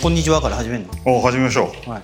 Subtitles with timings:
[0.00, 0.92] こんにちはから始めるの？
[1.04, 2.02] お始めましょはい。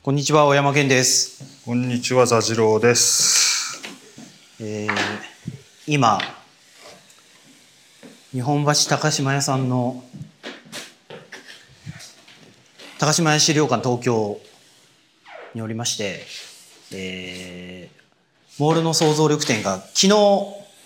[0.00, 1.62] こんにちは、小山健です。
[1.64, 3.82] うこんにちは座次郎です
[4.60, 4.90] えー、
[5.88, 6.20] 今、
[8.30, 10.04] 日本橋高島屋さんの
[13.00, 14.38] 高島屋資料館東京
[15.52, 16.24] におりまして、
[16.92, 20.12] えー、モールの想像力展が昨日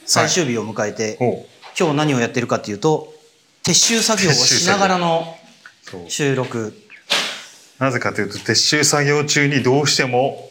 [0.06, 1.46] 最終日を迎えて、ほう
[1.78, 3.12] 今日何をやってるかっていうと、
[3.62, 5.34] 撤収作業をしながらの
[6.08, 6.74] 収録。
[7.78, 10.50] なぜかというと撤収作業中にどうしても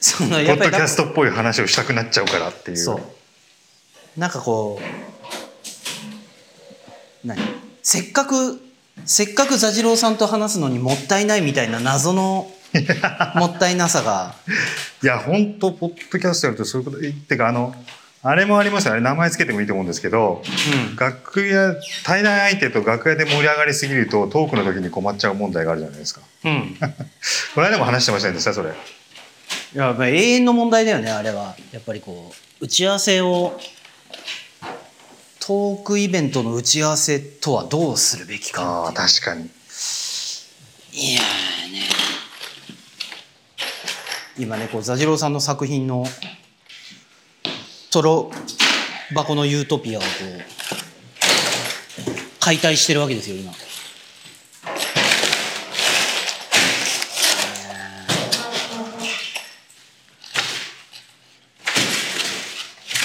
[0.00, 2.76] そのポやっぱりなんかッドキャストっぽい話をしたくなっちゃうからっていう。
[2.76, 3.00] そう。
[4.20, 4.80] なんかこ
[7.24, 7.38] う何？
[7.82, 8.60] せっかく
[9.04, 12.50] せっかく座次郎さんと話すのにもったいないみたいな謎の
[13.36, 14.34] もったいなさが。
[15.02, 17.74] いや本当ポッドキャストやるとそういうことえってかあの
[18.28, 19.00] あれもありますよね。
[19.00, 20.42] 名前つけてもいいと思うんですけど、
[20.90, 20.96] うん。
[20.96, 26.22] 楽屋対談相手と楽屋で盛り上がりすぎるとトークの時に困っちゃう問題があるじゃないですか。
[26.44, 26.76] うん。
[27.54, 28.70] この間も話してましたんですかそれ。
[28.70, 31.54] いやまあ永遠の問題だよねあれは。
[31.70, 33.60] やっぱりこう打ち合わせを
[35.38, 39.42] トークイベントの打ち合わせとはどうするべきかああ確かに。
[40.92, 41.82] いやーね。
[44.36, 46.04] 今ねこう座次郎さんの作品の
[47.96, 48.30] 「トロ
[49.14, 50.42] 箱のユートピア」をこう
[52.38, 53.50] 解体してるわけですよ今。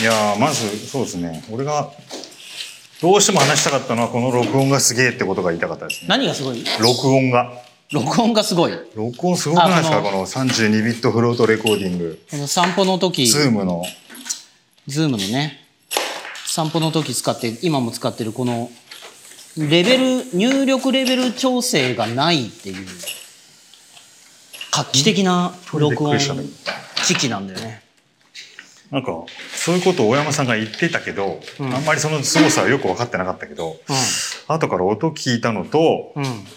[0.02, 0.38] いやー。
[0.38, 1.42] まずそうですね。
[1.50, 1.90] 俺が
[3.02, 6.08] どうしても話したかったのはこの録音がすげえってことが言いたかったですね。
[6.10, 6.66] 何がすごい？
[6.82, 7.54] 録音が。
[7.94, 8.74] 録音がすごい？
[8.94, 10.00] 録音すごくないですか？
[10.00, 12.22] あこのこの32ビットフロートレコーディング。
[12.30, 13.86] この散歩の時、ズームの
[14.88, 15.60] ズームのね、
[16.46, 18.70] 散歩の時使って、今も使ってるこの、
[19.58, 22.88] レベル、入力レベル調整がないっていう、
[24.72, 26.18] 画期的な録音
[27.06, 27.84] 機器なんだよね。
[28.90, 33.80] なんかそういうことを大山さんが言ってたけど、うんあんまりその凄さはよく分かってなかったけど、
[34.48, 36.24] 後から音聞いたのとうん。
[36.24, 36.48] うん。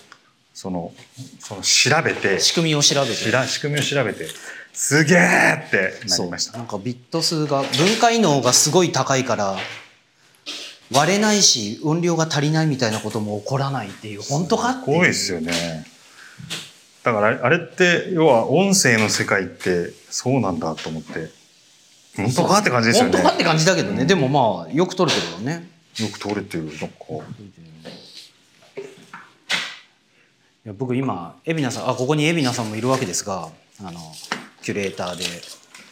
[0.53, 0.93] その
[1.41, 3.15] その調べて仕組みを調べて。
[3.15, 4.27] 仕組みを調べて
[4.75, 6.17] すげえってな。
[6.19, 9.57] りましたなんかビット数が、分解能がすごい高いから、
[10.93, 14.85] 割れないし、音量が足りないみたいなことも起こらないっていう、本当かっていう。
[14.85, 15.87] すごいですよね
[17.05, 21.29] だからあれって要は音声の世界ってそうなんだと思って
[22.17, 24.07] 本当かって感じですよね本当かって感じだけどね。
[24.07, 25.69] でもまあ、よく撮れてるよね。
[26.01, 26.87] よく通れてるなんか
[30.65, 33.49] いや僕今海老名さんあここに海老名さんもいるわけですが
[33.81, 34.01] あの
[34.65, 35.25] キュレーターで。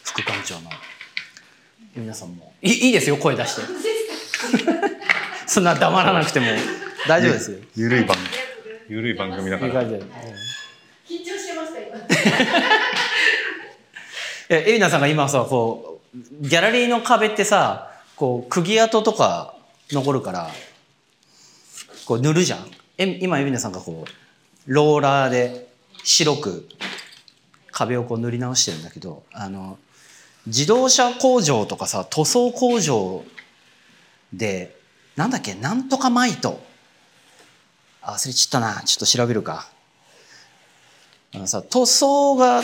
[0.03, 0.71] 副館長の。
[1.95, 2.53] 海老名さんも。
[2.63, 3.61] いいいですよ声出して。
[5.45, 6.47] そんな黙らなくても。
[7.07, 7.59] 大丈夫ですよ。
[7.75, 8.17] ゆるい番
[8.89, 9.83] ゆるい番組だから。
[9.83, 11.99] 緊張してました今。
[14.49, 19.53] え海老名さんが今さこうギャラリーの壁ってさこう釘跡とか
[19.91, 20.49] 残るから
[22.05, 22.71] こう塗るじゃん。
[22.97, 24.11] え今海老名さんがこう
[24.65, 25.67] ローラーで
[26.03, 26.67] 白く
[27.73, 29.77] 壁をこう塗り直してるんだけどあの
[30.47, 33.25] 自動車工場とかさ塗装工場
[34.31, 34.77] で
[35.15, 36.59] なんだっけなんとかマイト。
[38.01, 38.81] あ忘れちったな。
[38.83, 39.69] ちょっと調べるか。
[41.33, 42.63] あのさ塗装が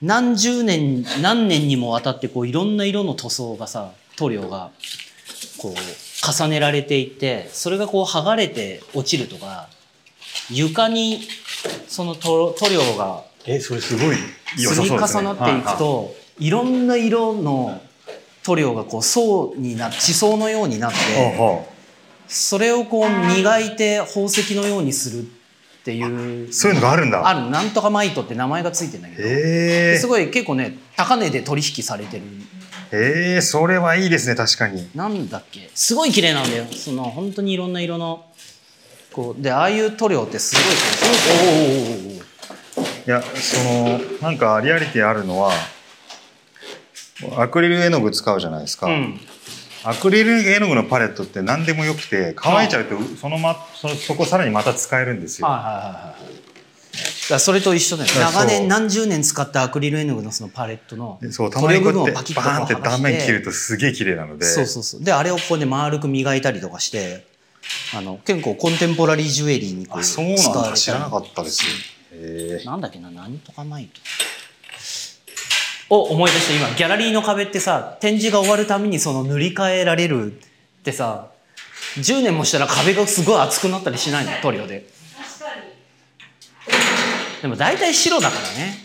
[0.00, 4.70] 何十年何年にもわたってこういろんな色の塗装がさ塗料が
[5.58, 5.74] こう
[6.24, 9.68] 重ねられていてそれがこう剥がれて落ちるとか
[10.50, 11.20] 床に
[11.88, 14.16] その塗料がえそれすごい
[14.58, 15.20] 良さそうですね。
[15.20, 17.80] 重なっていくといろんな色の
[18.44, 20.96] 塗料がこう層にな地層のようになって
[22.28, 32.22] それをこう磨いて宝石のようにするっていうそういうのがあるんだあるなんとかマイトって名前がついてんだけどへえすごい結構ね高値で取引されてる
[32.92, 38.24] ええそれはいいですね確かになんだっけすごい綺麗なんだよその本当にいろんな色の
[39.12, 40.64] こうでああいう塗料ってすごい
[41.40, 42.11] おおおおおお
[43.06, 45.52] いやそのなんかリアリティあるのは
[47.36, 49.20] アクリル絵の具使うじゃないですか、うん。
[49.84, 56.16] アクリル絵の具のパレットって何でもよくて乾いちゃうとそのまそのそこさらにまた使えるんですよ、はいはいはいは
[57.28, 57.30] い。
[57.30, 64.44] だそれと一緒だよ長年何十年使ったアクリル絵の具のそのパレットのでそうたまにこうやってバーンって断面切るとすげえ綺麗なので。
[64.46, 65.04] そうそうそう。
[65.04, 67.26] であれをここで丸く磨いたりとかして
[67.94, 70.28] あの結構コンテンポラリージュエリーにこう使わ
[70.64, 71.64] れた知らなかったです
[72.12, 74.00] へえなんだっけななんとかマイト。
[75.94, 80.36] を思い出して今ギャラリーの壁ってさ展示が終わるためにその塗り替えられるっ
[80.82, 81.30] てさ
[81.96, 84.32] 10年もしたら壁がすごい厚くなったりしないの？
[84.40, 84.86] 塗料で。
[85.14, 85.62] 確かに
[87.42, 88.78] でも大体白だからね。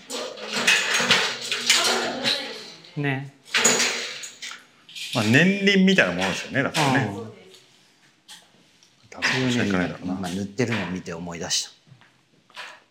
[2.98, 3.34] ね。
[5.16, 7.10] まあ、年輪みたいなものですよねだからね。
[7.16, 7.34] うん。
[9.10, 11.77] 多分塗ってるのを見て思い出した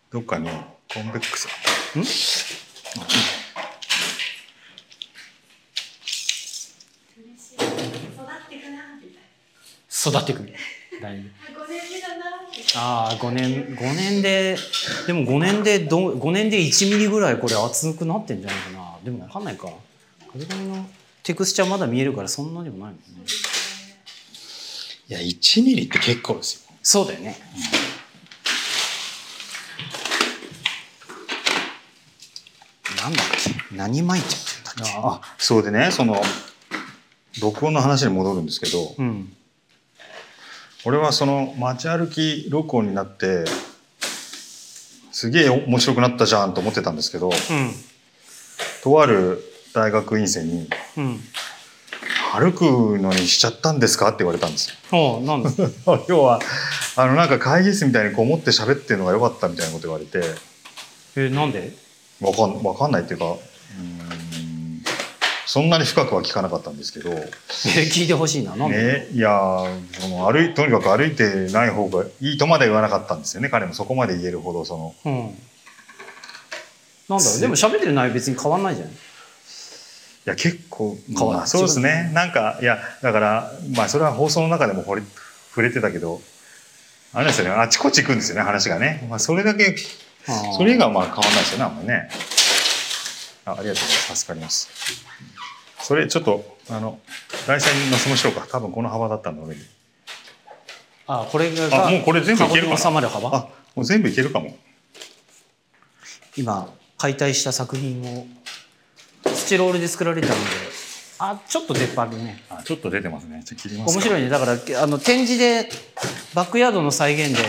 [0.09, 0.49] どっかに
[0.93, 1.47] コンベックス。
[1.47, 1.51] が
[1.93, 2.55] 嬉しい。
[10.09, 10.39] 育っていく
[11.01, 11.29] だいぶな。
[11.65, 14.57] 5年目だなみたいああ5年5年で
[15.07, 18.97] でも5年でど5年で1ミリぐらいこれ厚くなってんじゃないかな。
[19.03, 19.69] でも分かんないか。
[20.31, 20.85] 壁紙の
[21.23, 23.01] テクスチャーまだ見えるからそんなでもないもんね。
[25.09, 26.71] いや1ミリって結構ですよ。
[26.81, 27.35] そうだよね、
[33.09, 33.25] なんだっ
[33.69, 33.75] け？
[33.75, 34.93] 何巻いてってんだっけ？
[34.97, 36.21] あそうでねその
[37.41, 39.33] 録音の話に戻るんですけどうん。
[40.85, 43.45] 俺はその街歩き録音になって
[45.11, 47.71] すげえ面白くなったじゃんと思ってたんですけどうん。
[48.83, 49.43] とある
[49.73, 51.19] 大学院生にうん
[52.33, 52.63] 「歩く
[52.99, 55.21] のにしちゃったんですか?」って言われたんですよ。
[55.21, 55.49] なんだ？
[56.07, 56.39] 要は
[56.95, 60.21] あのなんか会議室みたいにこもって喋ってるのが良かったみたいなこと言われて。
[61.15, 61.73] えなんで？
[62.21, 64.83] わかんわかんないっていうかうーん
[65.47, 67.31] そんなに深くは聞かなかったんですけど、え
[67.87, 74.95] 聞いてほしいななんで、ね、いやーその歩いとにかく歩いてない方がいいとまでは言わなかったんですよね彼もそこまで言えるほどその。
[75.05, 75.13] うん。
[77.07, 78.89] なんだろうでも喋ってる内容別に変わんないじゃん。
[78.89, 78.91] い
[80.25, 82.11] や結構変わるまあそうですね。
[82.13, 85.03] なんかいやだからまあそれは放送の中でも掘り
[85.51, 86.21] 触れてたけど
[87.13, 87.51] あれですよね。
[87.51, 89.77] あちこち行くんですよね話がね、まあ、それだけ
[90.55, 92.09] それ以外はまあ変わんないですよねあんまりね。
[93.45, 94.15] あありがとうございます。
[94.15, 94.69] 助かります。
[95.79, 96.99] それちょっとあの
[97.47, 98.45] 来週に載せましょうか。
[98.51, 99.61] 多分この幅だったの上に。
[101.07, 102.77] あこれがあもうこれ全部いけるかな？
[102.77, 103.29] 収まる幅？
[103.33, 104.57] あもう全部いけるかも。
[106.35, 108.27] 今解体した作品を
[109.33, 110.39] スチロールで作られたので
[111.19, 112.43] あちょっと出っ張るね。
[112.49, 113.41] あちょっと出てますね。
[113.45, 113.99] じゃあ切りますか。
[113.99, 114.29] 面白いね。
[114.29, 115.69] だからあの展示で
[116.33, 117.43] バックヤードの再現で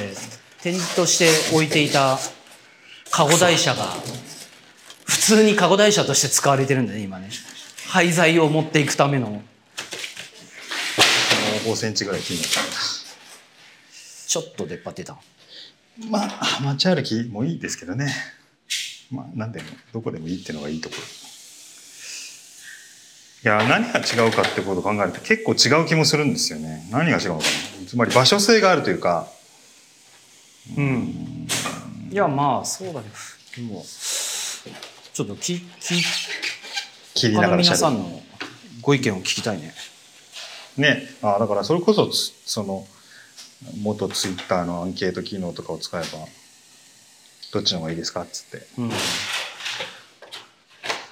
[0.63, 2.19] 展示として置いていた
[3.11, 3.87] カゴ台車が
[5.05, 7.31] 普通にカゴ台車として使われてるんだね今ね。
[7.89, 9.31] 廃材を持っていくための。
[9.31, 9.43] も
[11.67, 15.17] う5センチぐらいちょっと出っ張ってた。
[16.11, 18.15] まあ街歩きもいいですけどね。
[19.11, 21.03] まあ何でもどこでもいいっていうのがいいところ。
[23.41, 26.87] いや何が違うかってことを考えると結構違う気もするんですよね。
[26.91, 27.87] 何が違うのかな。
[27.87, 29.29] つまり場所性があるというか。
[30.77, 31.47] うん
[32.11, 33.09] いやまあそうだけ
[33.61, 33.85] どでも
[35.13, 36.03] ちょっときき
[37.15, 38.23] 切りながら皆さんの
[38.81, 39.75] ご意見を聞きたいね。
[40.77, 41.03] るね。
[41.23, 42.87] あだからそれこそつその
[43.83, 46.07] 元ツイッターのアンケート機能とかを使えば
[47.53, 48.67] どっちの方がいいですかっつって。
[48.79, 48.91] うん。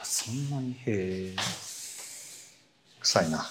[0.02, 0.72] そんなに？
[0.72, 1.36] へえ。
[3.00, 3.50] 臭いな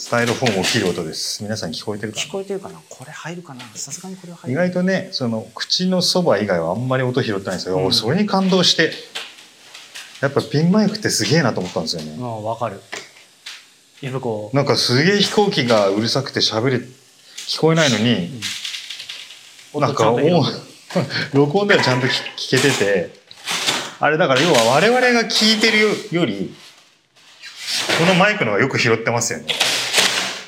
[0.00, 1.42] スタイロフォームを切る音です。
[1.42, 2.24] 皆さん聞こえてるかな？
[2.24, 2.80] 聞こえてるかな？
[2.88, 3.60] これ入るかな？
[3.74, 4.52] さすがにこれは入る。
[4.54, 7.84] 意外とねその口のそば以外はあんまり音拾ってないんですよ、うん。
[7.84, 8.92] 俺それに感動して
[10.22, 12.80] やっぱピンマイクってすげえなと思ったんですよね、うんわかる。
[14.00, 18.40] やっぱこうなんかすげえ飛行機がうるさくて喋れ聞こえないのに、
[19.74, 20.56] なんか音ちゃんとお拾
[21.34, 23.10] う録音ではちゃんと聞聞けてて
[24.00, 26.54] あれだから要は我々が聞いてるよより
[27.98, 29.44] このマイクの方がよく拾ってますよね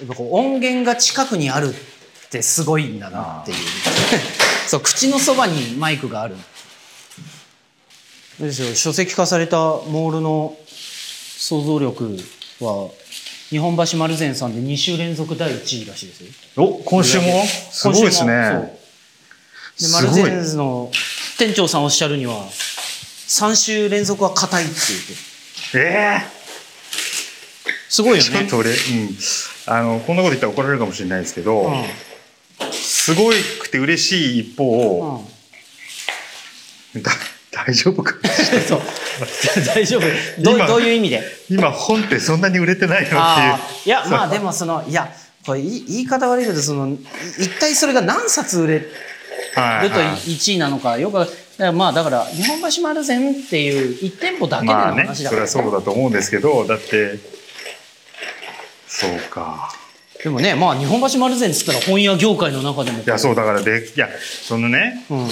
[0.03, 3.57] やっぱこう音源が近くにあるってすごいんだなっていう。
[4.67, 6.37] そう口のそばにマイクがある。
[8.41, 10.57] ですよ書籍化されたモールの
[11.39, 12.19] 想像力
[12.61, 12.89] は
[13.51, 16.21] 日本橋丸善さんで2週連続第1位らしいです
[16.57, 16.65] よ。
[16.65, 17.45] お今週も？
[17.71, 18.79] すごいですね。
[19.79, 20.91] で丸善の
[21.39, 22.49] 店長さんおっしゃるには
[23.29, 26.43] 3週連続は硬いって言ってええ
[27.89, 28.31] すごいよね。
[28.31, 28.77] ちょっと俺、うん、
[29.67, 31.85] あのこんなこと言ったら怒られるかもしれないですけど、うん。
[32.73, 35.21] すごくて嬉しい一方、
[36.95, 37.03] うん。
[37.03, 37.13] だ
[37.51, 38.15] 大丈夫か
[38.67, 38.81] そう。
[39.67, 40.03] 大丈夫。
[40.39, 41.23] どどういう意味で？
[41.51, 43.21] 今本ってそんなに売れてないのっていう。
[43.21, 45.13] ああいやまあでもそのいや
[45.47, 46.99] これ言い言い方悪いけどそのい
[47.39, 48.91] 一体それが何冊売れる
[49.55, 50.31] とはいはい。
[50.31, 50.99] 1位なのか。
[50.99, 57.19] よくだからまあだから日本橋丸善っていう1店舗だけでのまあね話だから、それはそうだと思うんですけどだって
[58.93, 59.73] そうか。
[60.23, 65.19] でもねまあ日本橋丸善っつったら本屋業界の中でもいやそうだからでいやそのね、うん。
[65.19, 65.29] う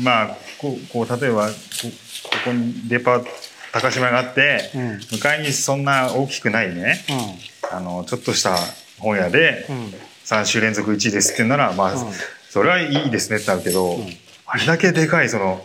[0.00, 1.52] んまあこうこう例えばこ
[2.22, 3.22] ここにデパ
[3.72, 5.00] 高島があって、うん。
[5.12, 7.04] 向かいにそんな大きくないね
[7.72, 8.56] うあのちょっとした
[8.98, 9.94] 本屋で、んうん。
[10.24, 12.12] 3週連続1位ですって言うならまあ、うん。
[12.48, 14.06] それはいいですねってなるけど、ん。
[14.46, 15.64] あれだけでかいその、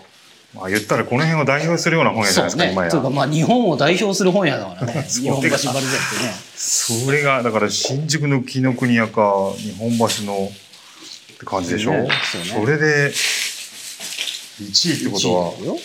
[0.56, 2.88] まあ、言ったらこの辺を代表するような本屋じゃそないうですか、今や。
[2.88, 5.04] ねというかまあ日本を代表する本屋だからね。
[5.10, 5.82] 日本橋バルゼってね。
[6.56, 10.52] それがだから新宿の紀ノ国屋か日本橋の
[11.34, 12.08] って感じでしょ、ね。
[12.32, 12.72] そうね。
[12.72, 13.12] れで
[14.62, 15.78] 1位ってことは1位だよ。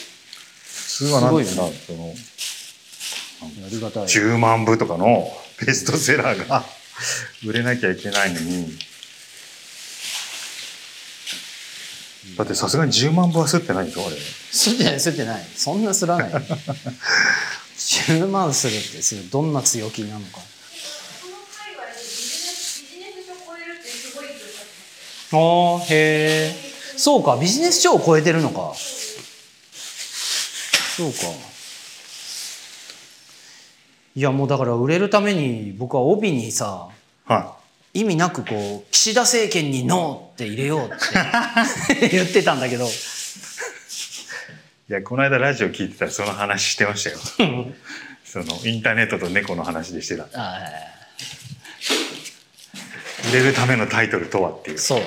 [0.63, 2.15] 普通はなんていうすのごその
[3.41, 5.33] ありがたい10万部とかの
[5.65, 6.65] ベストセラーが
[7.47, 8.77] 売れなきゃいけないのに
[12.37, 14.17] だってさすがに10万部は吸ってないでしょあれ。
[14.17, 15.45] すってないすってない。
[15.57, 16.31] そんなすらない。
[17.77, 20.41] 10万するってそれどんな強気なのか。
[25.31, 25.37] あ
[25.83, 26.55] あへえ
[26.97, 28.73] そうかビジネス書を超えてるのか。
[30.97, 31.19] そうか。
[34.17, 36.89] いやもうだから売れるために僕は帯にさ
[37.27, 37.58] は
[37.95, 42.09] 意味なくこう岸田政権にノーって入れようって。
[42.11, 42.87] 言ってたんだけど。
[42.87, 47.18] いいやこの間ラジオ聞いてたらその話してましたよ。
[48.25, 50.61] そのインターネットと猫の話でしてたあ
[53.30, 54.78] 売れるためのタイトルとはっていう。
[54.78, 55.02] そう。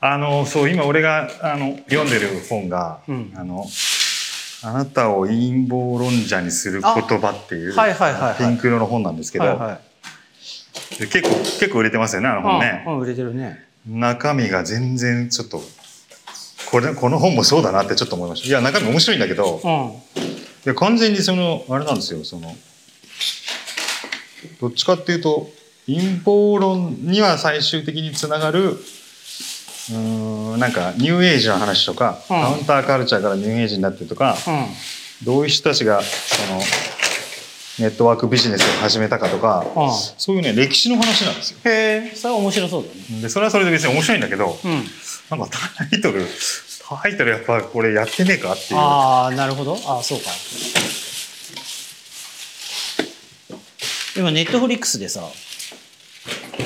[0.00, 3.32] あのそう今俺があの読んでる本が、うん。
[3.34, 3.66] あの
[4.62, 8.36] あなたを陰謀論者にする言葉っていうはいはいはいはい。
[8.36, 9.76] ピンク色の本なんですけど、はいはい。
[9.76, 9.80] で
[10.98, 13.64] 結構結構売れてますよねあの本ね、うんうん売れてるね。
[13.86, 15.60] 中身が全然ちょっと
[16.70, 18.48] これこの本もそうだなってちょっと思いました。
[18.48, 19.70] いや中身面白いんだけどうん。
[19.90, 19.98] い
[20.64, 22.54] や完全にそのあれなんですよその
[24.60, 25.48] どっちかっていうと
[25.86, 32.40] 陰謀論には最終的につながるうーんなんかニューエイジの話とか、うん。
[32.40, 34.66] カウンターカルチャーからニューエイジになってるとか、うん。
[35.24, 36.60] どういう人たちがその
[37.78, 41.58] ネットワークビジネスを始めたかとか、うんそういうね歴史の話なんですよ。
[41.64, 42.14] へえ。
[42.14, 43.22] それは面白そうだね。
[43.22, 44.84] でそれはそれで別に面白いんだけど、うん。
[45.30, 45.58] なんか
[45.90, 46.26] タイトル
[46.88, 48.80] タイトルやっぱこれやってねえかっていう。
[48.80, 49.76] ああなるほど。
[49.86, 50.30] ああそうか。
[54.16, 55.20] 今ネットフリックスでさ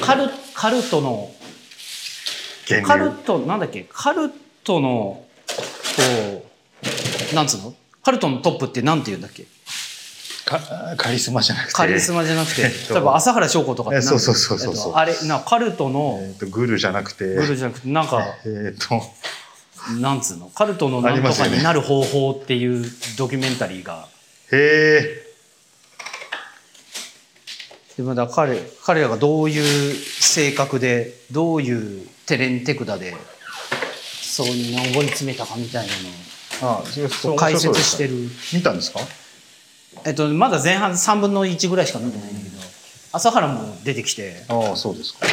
[0.01, 1.33] カルカルトの
[2.69, 3.85] 源カル流トなんだっけ？
[3.91, 4.31] カル
[4.63, 5.27] トのこ
[7.33, 7.75] うなんつうの？
[8.05, 9.43] カルトのトップってなんて言うんだっけ？
[9.43, 9.49] か
[10.97, 11.73] カリスマじゃなくて。
[11.75, 12.95] カリスマじゃなくて、えっと。
[12.95, 14.89] 例えば朝原翔子とかってそうそうそうそうそう。
[14.89, 17.35] えっとあれなカルトのえー、とグルじゃなくて。
[17.35, 19.03] グルじゃなくてなんかえっ、と。
[20.01, 20.47] なんつうの？
[20.51, 22.85] カルトのなんとかになる方法っていう
[23.17, 24.07] ドキュメンタリーが。
[24.53, 25.27] へえ。
[27.97, 33.15] でもだ彼彼らがどういう性格でどういうテレンテクダで
[34.23, 35.93] そういうのを追い詰めたかみたいな
[36.63, 38.15] のを解説してる。
[38.55, 39.01] 見たんですか？
[40.05, 42.63] えっとまだ前半3分の1ぐらいしか見てないんだけど
[43.13, 44.45] 朝原も出てきて。
[44.49, 45.27] ああそうですか。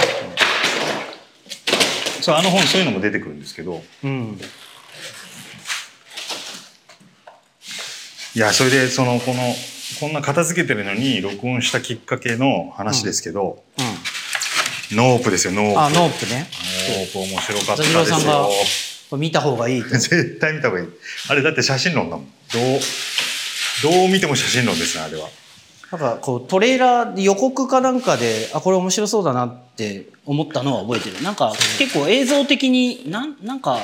[2.21, 3.81] そうあの本そういうのも出てくるんですけど。
[4.03, 4.39] うん。
[8.35, 9.41] いやそれでそのこの
[9.99, 13.63] こんな片付けてるのに録音したきっかけの話ですけど、
[14.91, 15.79] ノープですよノープ。
[15.79, 16.47] あノープね。
[16.89, 19.89] ノープ面白かったで田す代さんがよ見た方がいいと。
[19.97, 20.87] 絶対見た方がいい。
[21.29, 22.25] あれだって写真論だもん。
[22.53, 22.79] どう
[23.83, 25.29] どう見ても写真論ですねあれは。
[25.91, 31.21] なんかこうトレーラーで予告かなんかであこれ面白そうだなって思ったのは覚えてる。
[31.23, 33.79] なんか結構映像的になんなんか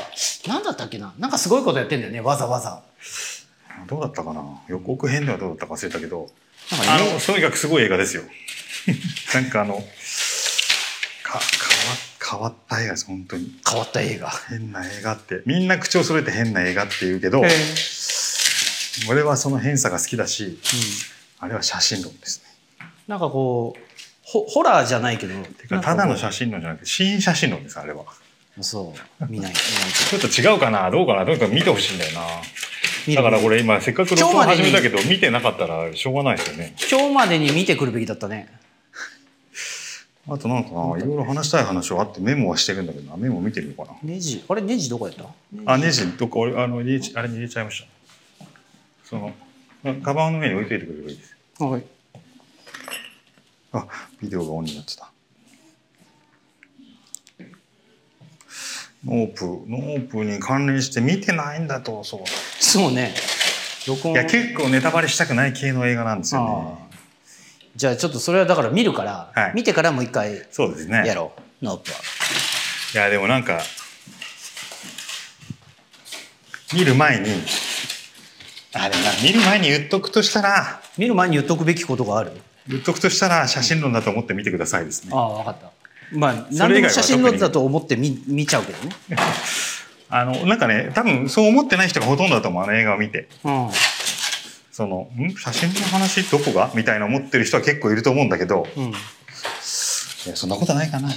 [0.47, 1.13] なんだったっけな？
[1.17, 2.81] なんかすごいことやってんだよねわざわざ。
[3.87, 4.43] どうだったかな？
[4.67, 6.29] 予告編ではどうだったか忘れたけど。
[6.71, 7.11] なんかね。
[7.11, 8.23] あのとにかくすごい映画ですよ。
[9.33, 9.75] なんかあの
[11.23, 11.41] か変わ
[12.31, 13.53] 変わった映画です本当に。
[13.69, 14.29] 変わった映画。
[14.49, 15.41] 変な映画って。
[15.45, 17.49] みんな口を揃えて変な映画って言うけどへえ
[19.09, 20.57] 俺はその変さが好きだし
[21.39, 22.87] あれは写真論ですね。
[23.07, 23.79] なんかこう
[24.23, 25.33] ホホラーじゃないけど。
[25.81, 28.05] ただの写真論じゃなくて新写真論ですあれは。
[28.55, 29.25] 真そう。
[29.27, 29.53] 見ない。
[29.53, 32.21] ちょっと違うかなどうかなとにかく見てほしいんだよな。
[33.15, 36.75] だからこれ今せっかく録音始めたけど見てなかったらしょうがないですよね。
[36.89, 38.47] 今日までに見てくるべきだったね。
[40.25, 43.17] あとなんかないろいろ話したい話はあってメモはしてるんだけどな。
[43.17, 43.97] メモ見てみようかな。
[44.01, 44.45] ネジ。
[44.47, 45.25] あれネジどこやった？
[45.65, 46.39] あネジどこ？
[46.41, 46.99] 俺あのあれに
[47.35, 47.87] 入れちゃいました
[49.13, 49.31] その
[49.85, 51.35] あカバンの上に置いといてくれればいいです。
[51.59, 51.83] はい。
[53.73, 53.87] あ
[54.19, 55.11] ビデオがオンになってた。
[59.05, 62.21] ノープノープに関連して見てないんだとそう。
[62.59, 63.13] そうね。
[63.87, 64.13] 録音。
[64.13, 66.45] いや結構ネタバレしたくない系の映画なんですよあ
[66.79, 66.97] ね
[67.75, 69.51] じゃあちょっとそれはだから見るから、はい。
[69.53, 71.03] 見てからもう一回そうですね。
[71.05, 71.97] やろう、ノープは。
[72.95, 73.61] いやでもなんか
[76.73, 77.27] 見る前に
[78.75, 80.81] あでもな見る前に言っとくとしたら。
[80.97, 82.31] 見る前に言っとくべきことがある？
[82.67, 85.11] 言っとくとしたら写真論だと思って見てくださいですね。
[85.13, 85.71] ああ分かった。
[86.17, 88.95] まあ何でも写真のだと思って見見ちゃうけどね。
[90.09, 93.27] あのなんかね多分そう思ってない人がほとんどだと思うあの映画を見て。
[93.43, 93.69] うん。
[94.71, 95.35] そのん？
[95.35, 96.71] 写真の話どこが？
[96.73, 98.67] みたいな思ってる人は結構いると思うんだけど。
[98.75, 98.83] うん。
[98.85, 98.93] い
[100.29, 101.09] やそんなことないかな。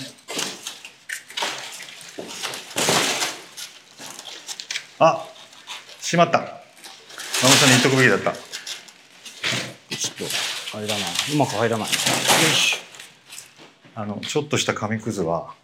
[4.98, 5.26] あ
[6.00, 6.55] しまった
[7.42, 8.32] ママさんに言っとくべきだった。
[8.32, 10.28] ちょっ
[10.70, 11.00] とあれだな
[11.34, 11.88] うまく入らない。
[11.88, 12.78] よし。
[13.94, 15.54] あのちょっとした紙くずは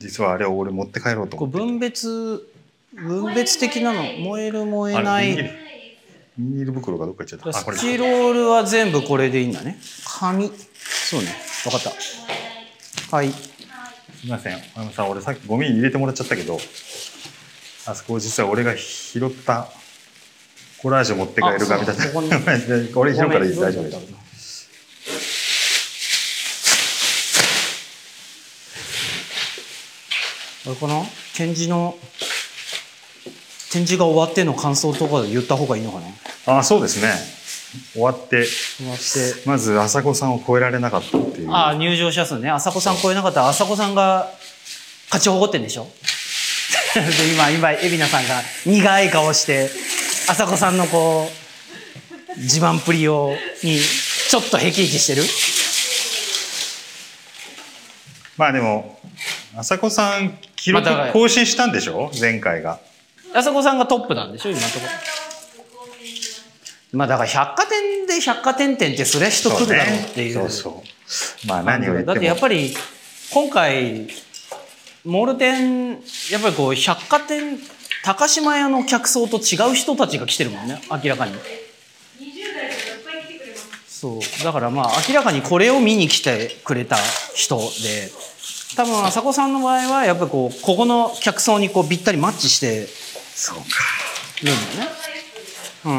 [0.00, 1.58] 実はあれを俺持って帰ろうと思って。
[1.58, 2.48] こう分別
[2.94, 4.02] 分別的なの？
[4.02, 5.36] 燃える燃えない。
[5.36, 7.58] ビニール袋がどっか行っちゃった。
[7.58, 7.76] あこれ。
[7.76, 9.78] スチロールは全部これでいいんだね。
[10.04, 10.50] 紙。
[10.50, 11.28] そうね。
[11.64, 11.92] 分かった。
[13.16, 13.30] はい。
[13.30, 13.50] す
[14.24, 14.58] みません。
[14.76, 16.58] ママさん俺さっきゴミに入れてもらっちゃったけど
[17.86, 19.68] あそこ実は俺が拾った
[20.82, 22.12] コラージュ持って帰る紙だったあそう。
[22.12, 22.30] ここに。
[22.94, 24.68] 俺拾うから大丈夫です。
[30.66, 31.02] あれかな？
[31.36, 31.96] 展示の
[33.72, 36.00] 展示が終わっての感想とかで言った方がいいのか
[36.46, 37.08] なあそうですね。
[37.94, 38.44] 終わって。
[38.44, 39.48] 終わって。
[39.48, 41.50] まず朝子さんを超えられなかったっていう。
[41.50, 42.50] ああ入場者数ね。
[42.50, 44.30] 朝子さん超えなかったら朝子さんが
[45.10, 45.88] 勝ち誇ってんでしょ？
[46.94, 49.70] で今今海老名さんが苦い顔して
[50.28, 51.28] 朝子さんのこ
[52.36, 55.22] う自慢っぷりをにちょっとへきへきしてる？
[58.38, 58.98] まあでも
[59.54, 62.10] 朝子さん記録更新したんでしょ？
[62.18, 62.80] 前回が。
[63.34, 64.50] 朝子さんがトップなんでしょ？
[64.50, 64.86] 今のとこ。
[66.92, 70.34] ろまあだから百貨店で百貨店店ってそりゃ人来るだろうっていう。
[70.34, 70.82] そうそ
[71.44, 72.06] うまあ何を言っても。
[72.06, 72.74] だってやっぱり
[73.32, 74.08] 今回
[75.04, 75.90] モール店
[76.30, 77.58] やっぱりこう百貨店
[78.04, 81.32] 高島屋の客層と違う人たちが来てるもんね明らかに。
[81.32, 81.38] 20
[82.54, 84.44] 代とかいっぱい来てくれますそう。
[84.44, 86.96] だからまあ明らかにこれを見に来てくれた
[87.34, 88.10] 人で。
[88.74, 93.64] 多分朝子さんの場合はやっぱりこうここの客層にこうぴったりマッチしてそうか。
[94.42, 94.96] るんだよね
[95.84, 95.92] うん。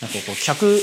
[0.00, 0.80] なんかこう客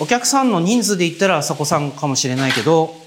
[0.00, 3.01] お客さんの人数で言ったら朝子さんかもしれないけど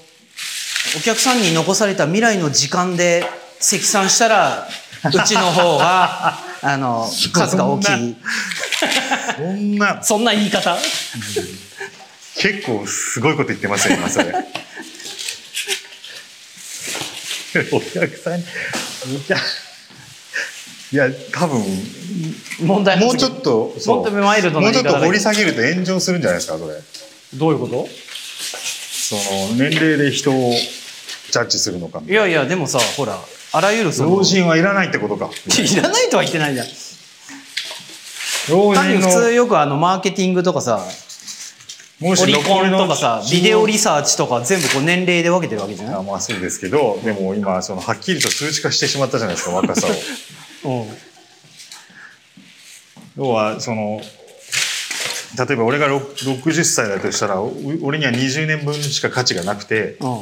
[0.96, 3.24] お客さんに残された未来の時間で
[3.60, 4.66] 積算したら
[5.04, 8.16] うちの方が あの数が大きい。
[9.36, 10.02] そんな。
[10.02, 10.32] そんな。
[10.32, 10.76] 言い方？
[12.38, 14.26] 結構すごいこと言ってますよ今それ。
[17.72, 18.44] お客さんに
[20.92, 21.64] いや多分
[22.60, 24.10] 問題もうちょっとそう。
[24.10, 26.74] もうちょっと掘り下げると炎上するんじゃないですかそれ。
[27.34, 27.88] どういうこと？
[29.08, 29.20] その
[29.54, 30.52] 年齢で人を
[31.30, 32.02] ジャッジするのか。
[32.06, 33.18] いやいやでもさほら
[33.52, 35.30] あらゆるその老人はいらないってことか。
[35.46, 36.66] いらないとは言ってないじゃん。
[38.50, 40.80] 老人単に普通のよくあのマーケティングとかさ
[41.98, 45.94] もオリコンとかさビデオリササーチとか全部こう年齢で分けてるわけじゃない？
[45.96, 49.88] あまあそうですけどでも今そのはっきりと数値化してしまったじゃないですか若さ
[50.64, 50.82] を。
[50.82, 50.96] うん。
[53.16, 54.00] 要はその
[55.38, 60.20] 例えば俺がろ60歳だとしたらお俺には20年分しか価値がなくてうん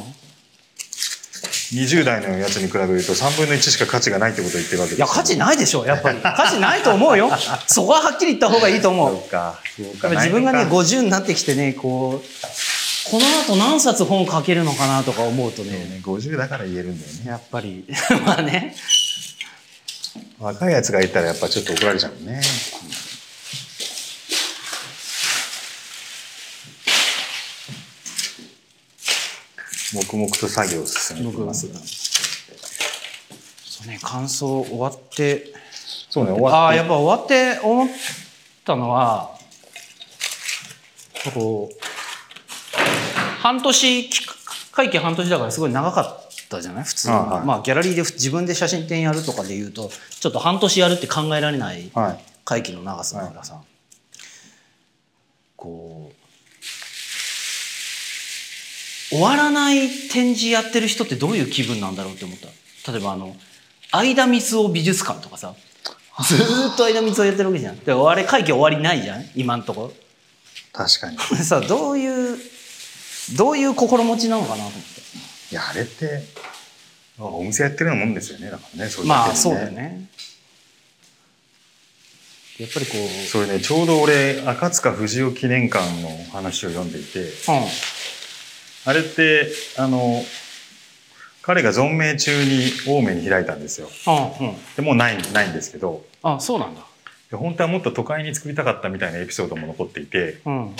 [1.75, 6.19] 20代のやつに比べると3分の1しか価値がないってことを言ってるわけですいや価値ないでしょやっぱり。
[6.21, 7.29] 価値ないと思うよ。
[7.67, 9.15] そこははっきり言った方がいいと思う。
[9.15, 9.59] そうか。
[9.77, 10.77] 自分がねないのか。
[10.77, 15.71] 50になってきてねこうこの後何冊本書けるのかなとか思うとね。
[15.71, 17.21] ね50だから言えるんだよね。
[17.25, 17.85] やっぱり。
[18.25, 18.75] まあね。
[20.39, 22.41] 若いやつがいたらやっぱちょっと怒られちゃうね
[29.95, 31.67] 黙々と作業を進めてます
[33.65, 35.53] そうね感想終わって。
[36.09, 36.75] そうね終あわって。
[36.79, 37.89] あやっぱ終わって思っ
[38.63, 39.31] たのは
[41.33, 41.75] こう
[43.41, 44.27] 半年期
[44.71, 46.83] 会期半年だからすごい長かったじゃない？
[46.83, 47.45] 普通あはい。
[47.45, 52.19] まあギャラリーで自分で写真展やるとかで言うとちょっと半年やるって考えられないはい。
[52.45, 53.59] 会期の長さだからさ、
[55.57, 56.15] こう
[59.15, 62.91] 終わらない展示やってる人ってどういう気分なんだろうって思った。
[62.91, 63.35] 例えばあの
[63.91, 65.53] 相田光雄美術館とかさ。
[66.27, 67.79] ずーっと相田光雄やってるわけじゃん。
[67.79, 69.25] であれ会期終わりないじゃん？
[69.35, 69.93] 今んとこ。
[70.73, 71.17] 確かに。
[71.17, 72.37] ろ さどういう
[73.35, 75.01] どういう心持ちなのかなと思って。
[75.51, 76.23] いやあれって
[77.17, 78.49] お店やってるようなもんですよね。
[78.49, 80.09] だからねそれまあそうだよね。
[82.59, 83.27] やっぱりこう。
[83.27, 87.27] それねちょうど俺赤塚不二夫記念館の話を読んでいてうん
[88.85, 90.21] あれってあの
[91.41, 93.87] 彼が存命中に青梅に開いたんですよ。
[94.39, 94.55] うんうん。
[94.75, 96.03] でもうないないんですけど。
[96.23, 96.81] あそうなんだ。
[97.29, 100.41] で本当はもっと都会に作りたかったみたいなエピソードも残っていて。
[100.45, 100.75] うん。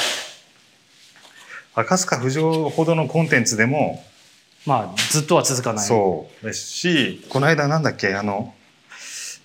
[1.75, 4.03] 赤塚不二ほどのコンテンツでも
[4.65, 5.85] まあずっとは続かない。
[5.85, 6.45] そう。
[6.45, 8.53] ですしこの間なんだっけあの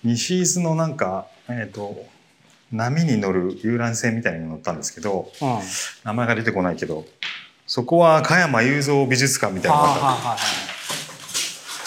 [0.03, 2.03] 西伊豆のなんかえっ、と
[2.71, 5.61] 波に乗る遊覧船みたいに乗ったんですけどうん、は
[6.03, 7.05] 名前が出てこないけど
[7.71, 10.37] そこは加山雄三美術館みたいあなのがあっはあはあ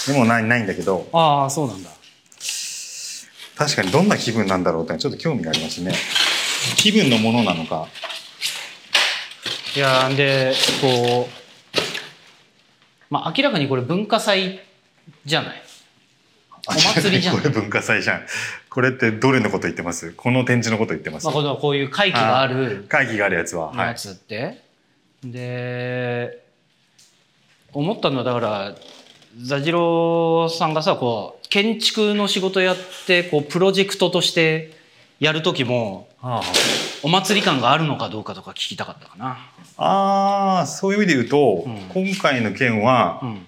[0.06, 1.06] たでもないないんだけど。
[1.12, 1.90] ああそうなんだ。
[3.54, 5.92] 確かにどんな気分なんだろうってちょっと興味がありますね。
[6.78, 7.86] 気分のものなのか。
[9.76, 11.82] いやーでこう
[13.10, 14.62] まあ明らかにこれ文化祭
[15.26, 15.62] じゃない。
[16.66, 18.22] お祭りじゃんこれ文化祭じゃん。
[18.70, 20.14] これってどれのこと言ってます？
[20.14, 22.86] この展示のこと言ってます、まあこのこういう会期がある。
[22.88, 23.66] 会議があるやつは。
[23.66, 23.88] はい。
[23.88, 24.63] やつって、
[25.24, 26.44] で
[27.72, 28.74] 思ったのはだから
[29.42, 34.72] 座次郎さんがさこう建築の仕事やってこうプロジェクトとして
[35.18, 36.42] やる時もあ
[37.02, 39.38] お祭り感があるのかどうかとか聞きたかったかな。
[39.76, 42.04] あーそういう意味で言うと、うん。
[42.04, 43.46] 今回の件はうん。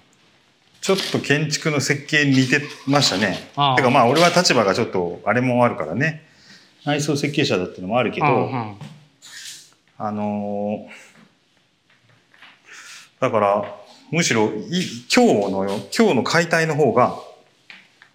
[0.82, 3.50] ちょっと建築の設計に似てましたね。
[3.56, 6.22] ああてかまあ俺は立場がちょっとあれもあるからね。
[6.84, 8.76] 内装設計者だっていうのもあるけど、うんうん。
[9.98, 11.05] あのー
[13.20, 13.76] だから
[14.10, 14.82] むしろい
[15.14, 17.18] 今日のよ今日の解体の方が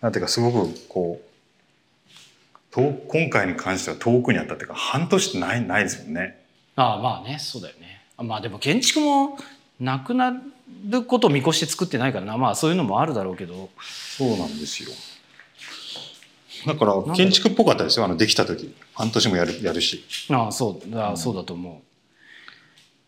[0.02, 1.32] なんていうかすごくこう
[2.72, 6.42] 遠今回に関しては遠くにあったっていうか半年ってないないですもんね。
[6.76, 8.02] ああまあねそうだよね。
[8.18, 9.38] あまあでも建築も
[9.80, 10.42] なくな
[10.88, 14.90] ることを見越して作ってないからなまあそういうのもあるだろうけどそうなんですよ。
[16.66, 20.06] だから建築っぽかったですよあのできた時半年もやるやるし。
[20.30, 21.82] ああそうだそうだと思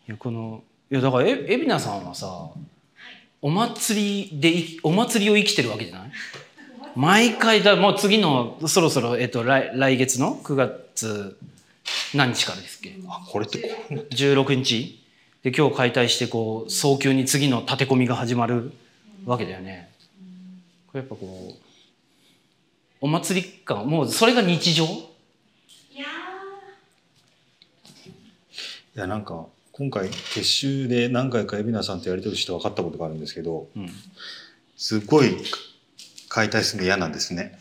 [0.09, 0.17] う。
[0.17, 2.51] このいやだからえ海老名さんはさ
[3.41, 6.11] お祭りでいお祭りを生きてるわけじゃない？
[6.95, 11.35] 毎回だもう次のそろそろ、えっと、来来月の9月
[12.13, 12.95] 何日からですっけ？
[13.07, 15.03] あこれってこう16日？
[15.41, 18.71] で今日解体してこう早急に次の立て込みが始まる
[19.25, 19.89] わけだよね。
[20.89, 21.55] これやっぱこう
[23.01, 24.85] お祭り感もうそれが日常？
[24.85, 24.87] い
[25.97, 26.05] や
[28.95, 33.89] いやなんか今回撤収で何回か海老名さんとやり取りして分かったことがあるんですけどうん。
[34.77, 35.35] すごい
[36.29, 37.57] 解体するの嫌なんですね。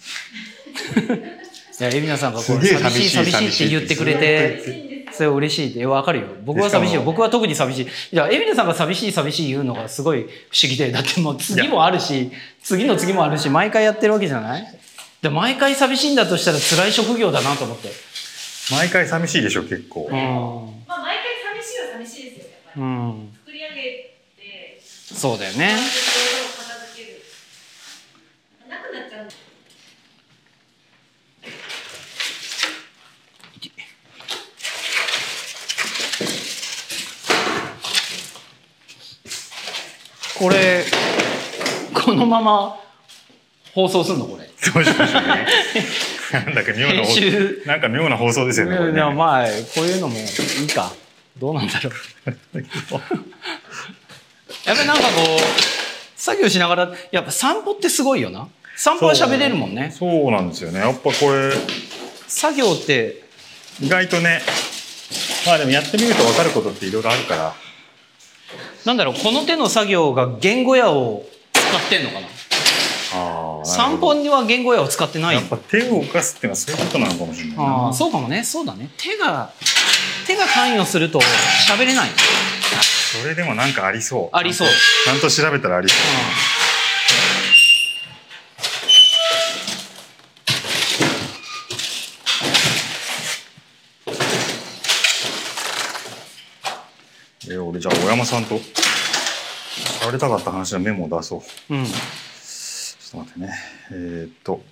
[1.80, 5.06] いや海老名さんがこう寂しい寂寂しいって言ってくれて。
[5.12, 5.84] それは嬉しいって。
[5.86, 6.26] 分かるよ。
[6.44, 7.02] 僕は寂しいよ。
[7.02, 7.84] 僕は特に寂しい。
[7.84, 10.24] いや海老名さんが寂しい寂しい言うのがすごい不
[10.62, 12.30] 思議でだってもう次もあるし
[12.62, 14.78] 次の次もあるし毎回やってるわけじゃない？
[15.22, 17.90] で毎回寂しいんだとしたら辛い職業だなと思って。
[18.70, 20.08] 毎回寂しいでしょ結構。
[20.10, 20.82] うん
[22.76, 23.82] うん作り上げ
[24.36, 25.76] てそうだよね
[28.68, 29.28] なくなっちゃう
[40.38, 40.84] これ
[41.94, 42.76] このまま
[43.74, 45.46] 放送すんのこれどうしましょうね。
[46.32, 48.78] なんだか妙な編集なんか妙な放送ですよね。
[48.90, 50.92] ねいやまあこういうのもいいか
[51.38, 51.92] どうなんだろう
[54.66, 55.40] やっぱりなんかこう
[56.16, 60.80] 作業しながらやっぱ散歩ってすごいよな散歩は喋れるもんねそうなんですよね。
[60.80, 61.52] やっぱこれ
[62.26, 63.22] 作業って
[63.80, 64.40] 意外とね。
[65.46, 67.54] まあでもやってみると分かることっていろいろあるから。
[68.84, 72.26] なんだろうこの手の作業が言語屋を使ってんのかな
[73.14, 73.64] ああ。
[73.64, 77.62] 散歩には言語屋を使ってないやっぱ手を動かすっていうのはそういうことなのかもしれないな。
[77.64, 79.52] ああそうかもねそうだね手が
[80.26, 81.20] 手が関与すると
[81.68, 82.10] 喋れない、
[83.20, 84.36] それでもなんかありそう。
[84.36, 85.98] ありそうちゃんと調べたらありそう。
[97.50, 98.60] え俺じゃあ小山さんとや
[100.10, 101.74] りたかった話のメモを出そう。
[101.74, 101.94] うん、うん、ちょ
[103.08, 103.52] っと待ってね。
[103.90, 104.62] えー、っと。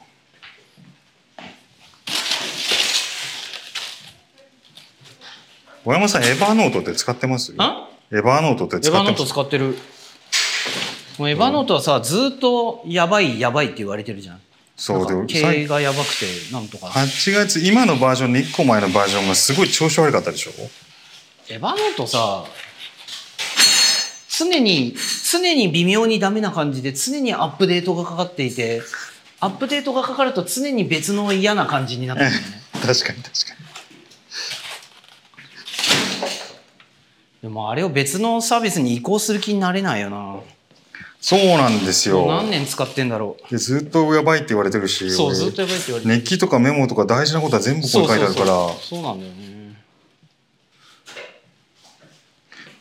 [5.84, 7.54] 小山さん、エバーノートって使ってます？
[7.58, 7.88] あ？
[8.12, 9.76] エバーノートってエヴァノート使ってます使ってる。
[11.18, 14.40] もうエヴァノートはさずっとやばいやばいって言われてるじゃん。
[14.76, 16.86] そうで経営がやばくてなんとか。
[16.86, 20.50] 8月、今のバージョンの1個前のバージョンがすごい調子悪かったでしょ？
[21.48, 22.44] エヴァノートさ
[24.28, 24.94] 常に
[25.30, 28.82] 常に微妙にダメな感じで常にアップデートがかかっていて
[29.38, 32.42] アップデートがかかると常に別の嫌な感じになってるよね。
[32.74, 33.69] 確かに確かに。
[37.42, 40.40] でもあれを別のサービスに移行する気になれないよな
[41.20, 42.26] そうなんですよ。
[42.26, 49.50] 何年使ってんだろでずっとやばいって言われてるし、うそう俺ずっとやばいって言われてる日記とかメモとか大事なことは全部ここに書いてあるから、そうそうそうそうなんだよね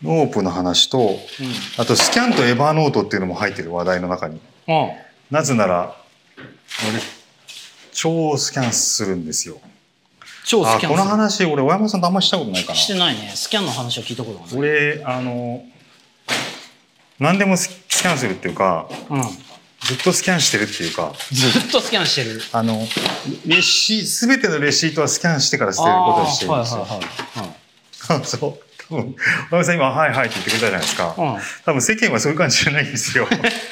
[0.02, 1.18] ノープの話と、
[1.78, 4.40] あとスキャンとエバーノートっていうのも入ってる話題の中に。
[4.68, 4.84] うん。
[4.84, 4.92] うん。
[5.30, 5.96] なぜなら、
[6.38, 7.02] 俺、
[7.92, 9.60] 超スキャンするんですよ。
[10.50, 12.76] あ、超スキャンこの話、俺、小山さんとあんましたことないかな。
[12.76, 13.32] してないね。
[13.36, 14.58] スキャンの話は聞いたことがない。
[14.58, 15.64] 俺、あの、
[17.20, 19.22] 何でもススキャンするっていうか、うん。
[19.22, 22.42] ずっとスキャンしてるっていうか、ずっとスキャンしてる。
[22.54, 22.88] あの、
[23.46, 26.82] レシ、すべてのレシートはスキャンしてから捨てることにしてるんですよ。
[26.82, 27.00] はいはい
[28.10, 28.26] はい。
[28.26, 28.60] そう。
[28.90, 29.16] 多分、
[29.52, 31.16] 小山さん今、はいはいって言ってくれたじゃないですか。
[31.18, 31.34] うん。
[31.34, 33.28] うん多分世間はそういう感じじゃないんですよ。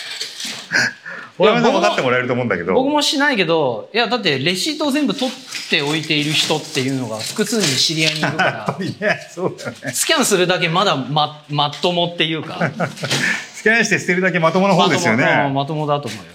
[1.37, 2.73] 分かってもらえると思うんだけど。
[2.73, 5.33] 僕もしないけど、いや、だってレシートを全部取っ
[5.69, 9.91] ておいている人っていうのが複数に知り合いにいるか やっぱら、りね、そうだよね。
[9.93, 12.71] スキャンするだけまだま、まっともっていうか、
[13.53, 15.25] スキャンして捨てるだけまともな方ですよね。
[15.53, 16.31] まともだと思うよ。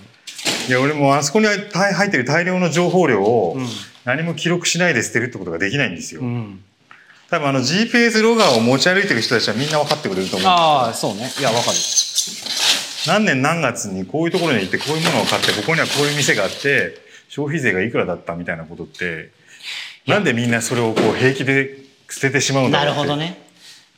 [0.69, 3.69] いや、俺もあそこに入ってる大量の情報量をうん
[4.05, 6.23] 何も記録しないで捨てるってことができないんですよ。
[6.23, 6.61] うん。
[7.31, 10.49] 多分あの GPS ロガーを持ち歩いてる人たちはみんな分かってくれると思う。
[10.49, 11.33] ああ、そうね。
[11.39, 11.77] いや、わかる。
[13.07, 16.95] 何年何月にこういうところに行ってこういうものを買ってここにはこういう店があって
[17.29, 19.31] 消費税がいくらだったみたいなことって
[20.07, 23.43] なんでみんなそれをこう平気で捨ててしまうんだなろうってるほどね。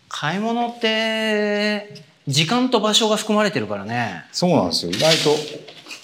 [0.08, 4.24] 買い物って、時間と場所が含まれてるからね。
[4.30, 5.36] そうなんですよ意外と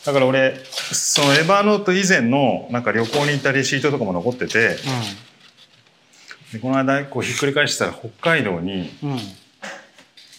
[0.05, 4.77] だから俺そのエバーノート以前のなんか旅行に行ったレシートとかも残ってて
[6.53, 9.19] でこの間こうひっくり返したら北海道にうん。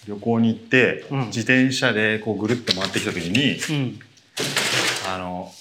[0.07, 0.13] うん。
[0.13, 3.99] 旅行に行って、うん自転車でこうぐるっと回ってきた時にうん。
[5.13, 5.51] あの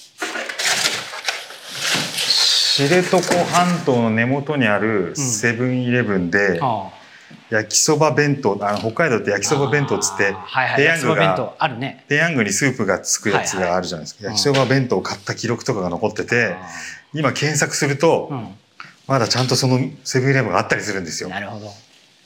[2.80, 6.90] 知床半島の根元にあるセブンイレブンで、あ
[7.50, 10.34] 焼きそば弁当あの北海道って焼きそば弁当っつって。
[10.76, 12.04] ペヤング焼きそば弁当があるね。
[12.08, 16.68] ペヤングにスープがつくやつがあるじゃないですか、焼きそば弁当を買った記録とかが残っててあ
[17.12, 18.48] 今検索すると、ー
[19.08, 21.34] まだちゃんとそのセブンイレブンがあったりするんですようん。
[21.34, 21.66] なるほど。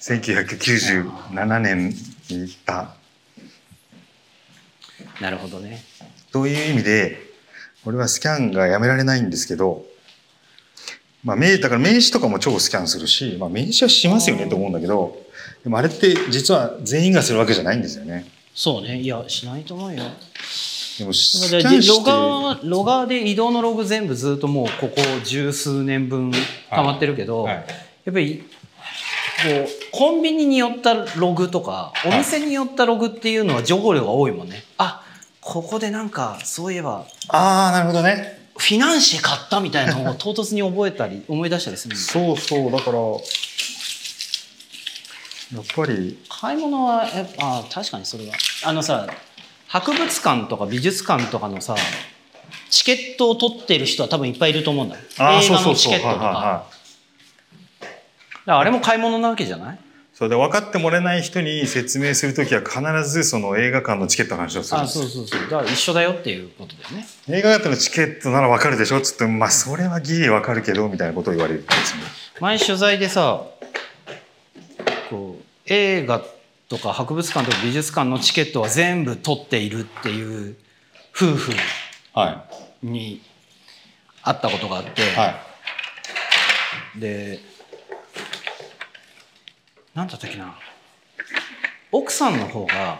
[0.04, 1.94] 1997年に
[2.28, 2.94] 行った
[5.20, 5.80] なるほどね。
[6.30, 7.18] という意味で
[7.86, 9.86] 俺はスキャンがやめられないんですけど
[11.22, 15.16] まあ名だから名刺とかも超スキャンするし、まあ、名刺はしますよねと思うんだけど
[15.62, 19.00] でもあれって実は全員がするわけじゃないんですよねそうね。
[19.00, 20.04] いや、しないと思うよ。
[20.98, 26.30] でもスキャンしてロガー、ロガーで移動のログ全部ずっともうここ十数年分
[26.70, 27.66] 溜まってるけど、はい
[28.04, 28.44] やっぱり、
[29.44, 34.62] こう、コンビニに寄ったログとか、お店に寄ったログっていうのは情報量が多いもんね。
[34.78, 35.02] あ、
[35.40, 38.42] ここでなんか、そういえば、ああなるほどね。
[38.56, 43.04] フィナンシェ買ったみたいなのを唐突に覚えたり、 思い出したりするそうそうだからや
[45.60, 46.18] っぱり。
[46.28, 48.32] 買い物はやっぱあ確かにそれは。
[48.64, 49.06] あのさ
[49.66, 51.74] 博物館とか美術館とかのさ
[52.70, 54.96] チケットを取ってる人は多分いっぱいいると思うんだ。
[54.96, 56.64] よああ映画のチケットとか
[58.46, 59.78] らあれも買い物なわけじゃない？
[60.12, 62.80] そうで分かってもらえない人に説明するときは必
[63.10, 64.78] ずその映画館のチケットの話をする。
[64.78, 65.50] んあですよそうそうそう。
[65.50, 67.06] だから一緒だよっていうことだよね。
[67.28, 68.98] 映画館のチケットなら分かるでしょ？
[68.98, 72.04] っつってまあそれはギリ分かるけどみたいなことを言われるんですよね。
[72.40, 73.44] 前取材でさ
[75.10, 76.22] こう映画
[76.68, 80.56] とか博物館とか美術館のチケットは全部取っているっていう
[81.12, 81.52] 夫婦
[82.12, 82.44] は
[82.82, 83.20] に
[84.22, 85.34] 会ったことがあって、いは
[86.96, 87.00] い。
[87.00, 87.40] で
[89.94, 90.56] 何だったっけな。
[91.92, 92.98] 奥さんの方が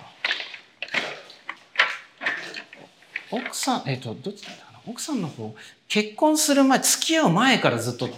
[3.30, 4.80] 奥さんえっ、とどっちだったかな。
[4.87, 5.54] 奥さんの方
[5.88, 8.09] 結婚する前付き合う前からずっと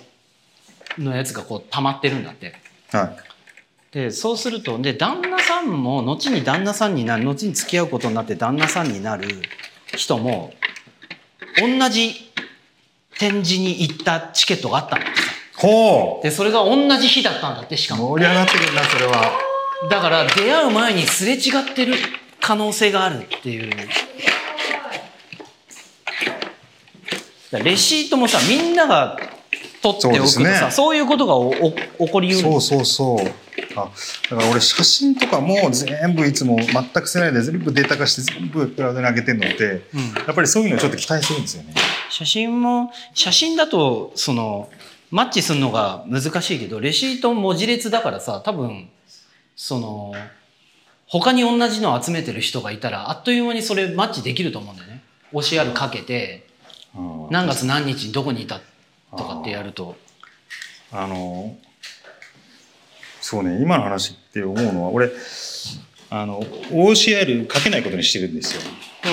[0.98, 2.54] のやつがこう溜まってるんだって。
[2.92, 3.16] はい。
[3.92, 9.26] でそうするとで旦那さんも後に旦那さんになる後に付き合うことになって旦那さんになる
[9.86, 10.52] 人も
[11.58, 12.30] 同じ
[13.18, 15.08] 展示に行ったチケットがあったんだっ
[15.56, 18.10] ほでそれが同じ日だったんだってしかうも。
[18.10, 19.32] 盛り上がってくるなそれは。
[19.90, 21.94] だから出会う前にすれ違ってる
[22.40, 23.70] 可能性があるっていう。
[27.52, 29.16] レシートもさみんなが
[29.80, 31.72] 取っておくとそうですさそう,、ねいうことがおお
[32.06, 32.36] 起こりうる。
[32.36, 33.18] そうそうそう。
[33.76, 33.90] あ
[34.30, 39.64] だから俺写真とかも全部いつも全く捨てないで全部データ化して全部クラウドに上げてるのって、
[39.94, 40.14] うん。
[40.26, 41.74] やっぱりそういうのをちょっと期待するんですよね。
[42.10, 44.68] 写真も写真だとその
[45.10, 48.88] マッチするのが難しいけどレシート文字列だからさ多分
[49.54, 50.12] その
[51.06, 55.02] 他に同じのを集めてる人がいたらあっという間にそれマッチできると思うんだよね。
[55.32, 56.46] OCR かけて
[56.96, 57.28] うん。
[57.30, 58.60] 何月何日にどこにいた
[59.16, 59.96] とかってやると。
[60.92, 61.56] あの
[63.20, 65.10] そうね今の話って思うのは俺
[66.10, 68.62] あの OCR かけないことにしてるんですよ。
[69.04, 69.08] う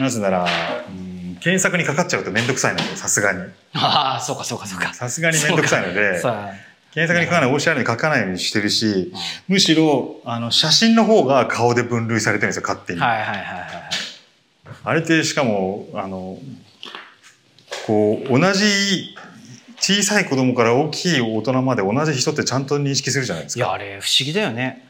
[0.00, 0.02] ん。
[0.04, 0.46] なぜなら、
[0.88, 1.11] うん、
[1.42, 3.40] 検索にかかっちゃうと面倒くさいのでさすがに。
[3.74, 4.94] ああそうかそうかそうか。
[4.94, 6.50] さすがに面倒くさいのでさ
[6.94, 9.12] 検索に書かない OCR に書かないようにしてるし、
[9.48, 13.70] むしろあの写真の方が顔で分類されてるんですよ勝手に、はいはいはいはいはい。
[14.84, 16.38] あれってしかもあの
[17.86, 19.16] こう同じ
[19.78, 23.58] 小さい子供から大きい大人まで同じ人ってちゃんと認識するじゃないですか。
[23.58, 24.86] いやあれ不思議だよね。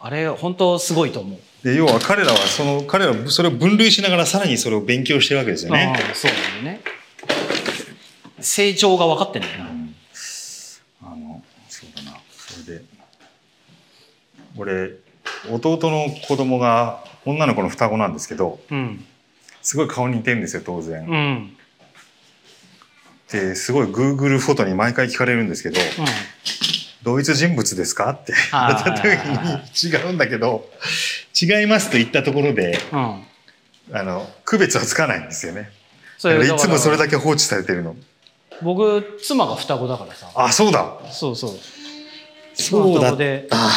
[0.00, 5.96] あれ本当すごいと思うで要は彼らはその彼らはそれを分類しながらさらにそれを勉強してるわけですよね。
[6.12, 6.80] そうだよね。
[8.38, 9.70] 成長が分かってんだよな。
[11.02, 12.18] あのそうだな。
[12.30, 12.84] それで
[14.58, 14.90] 俺
[15.50, 19.04] 弟の子供が女の子の双子なんですけどうん。
[19.62, 21.56] すごい顔に似てるんですよ当然、うん。
[23.32, 26.06] ですごい Google フォトに毎回聞かれるんですけどうん
[27.04, 28.32] 「同一人物ですか?」って。
[28.50, 30.68] 言わはいれた時に違うんだけど
[31.40, 33.24] 違いますと言ったところでうん。
[33.92, 35.70] あの区別はつかないんですよね。
[36.16, 37.94] いつもそれだだけ放置されてるの。
[38.62, 40.30] 僕妻が双子だからさ。
[40.34, 40.90] あそうだ。
[41.12, 41.50] そうそう。
[42.54, 43.46] そうだ双子で。
[43.50, 43.70] あ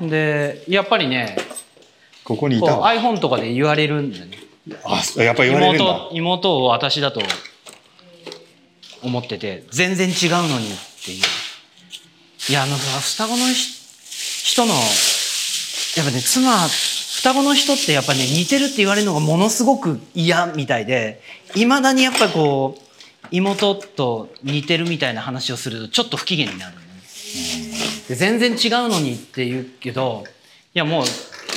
[0.00, 1.36] でやっぱりね
[2.24, 4.38] ここにいたわ iPhone とかで言われるんだよね。
[4.84, 5.84] あやっぱ言われるんだ。
[5.84, 7.20] 妹妹を私だと
[9.02, 11.22] 思ってて全然違うのにっていう
[12.48, 14.72] いやあの双子の人の
[15.96, 16.68] やっぱね妻
[17.20, 21.20] 双子の人ってやっぱね似てるって言われるのがものすごく嫌みたいで
[21.54, 26.82] いまだにやっぱりこう妹と似てるみたいな話をするとちょっと不機嫌になるね。
[28.08, 30.24] で全然違うのにって言うけど
[30.74, 31.04] いやもう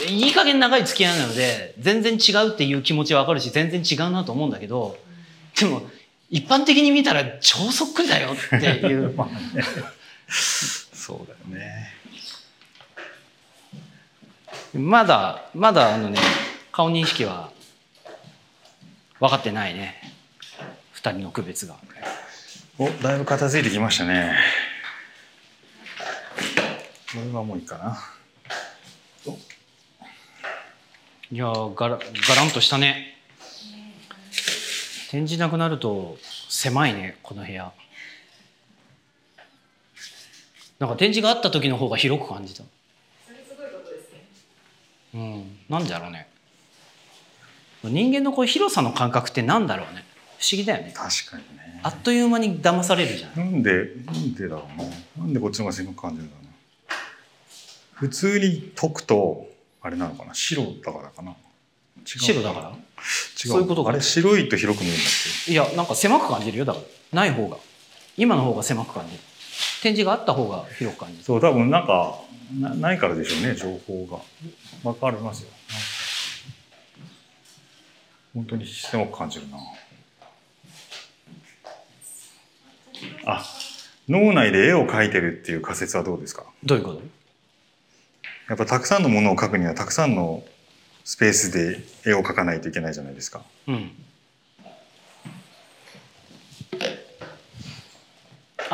[0.09, 4.97] いい加減長い付き合いなので全然違うっていう気持ちはわかるし全然違うなと思うんだけど
[5.59, 5.81] でも
[6.29, 9.15] 一般的に見たら超そっくりだよっていう。
[10.93, 11.93] そうだよね。
[14.73, 16.19] まだまだあのね
[16.71, 17.51] 顔認識は
[19.19, 20.01] 分かってないね。
[20.91, 21.75] 二人の区別が。
[22.79, 24.35] おだいぶ片付いてきましたね。
[27.13, 28.03] これはもういいかな。
[31.31, 33.17] いやーガラガランとしたね。
[35.11, 36.17] 展示なくなると
[36.49, 37.71] 狭いねこの部屋
[40.79, 42.63] なんか展示があった時の方が広く感じた。
[43.25, 44.25] それすごいことですね。
[45.13, 45.57] うん。
[45.69, 46.27] なんでだろうね。
[47.83, 50.03] 人間のこう広さの感覚ってなんだろうね。
[50.39, 50.93] 不思議だよね。
[50.95, 51.79] 確かにね。
[51.83, 53.35] あっという間に騙されるじゃん。
[53.35, 53.71] なんで
[54.05, 55.23] なんでだろうな。
[55.23, 56.51] なんでこっちの方が狭く感じるんだろうな。
[57.93, 59.47] 普通に解くと
[59.81, 60.33] あれなのかな。
[60.33, 61.31] 白だからかな。
[61.31, 61.33] 違
[62.15, 62.69] う白だから？
[62.69, 62.75] 違う。
[63.35, 63.89] そういうことか。
[63.91, 66.65] あれ白いと広く見えるんだっいやなんか狭く感じるよ。
[66.65, 66.85] だから
[67.21, 67.57] ない方が。
[68.17, 69.19] 今の方が狭く感じる
[69.81, 72.19] 展示があった方が広く感じそう多分なんか
[72.59, 74.19] なないからでしょうね情報が。
[74.89, 75.49] わかりますよ。
[78.33, 79.57] 本当に狭く感じるな。
[83.25, 83.43] あ
[84.09, 86.45] 脳内で絵を描いてるっていう仮説はどうですか？
[86.63, 87.01] どういうこと？
[88.49, 90.43] やっぱたくさんのものを描くにはたくさんの
[91.03, 93.43] スペースで絵を描かないといけないじゃないですか。
[93.67, 93.91] うん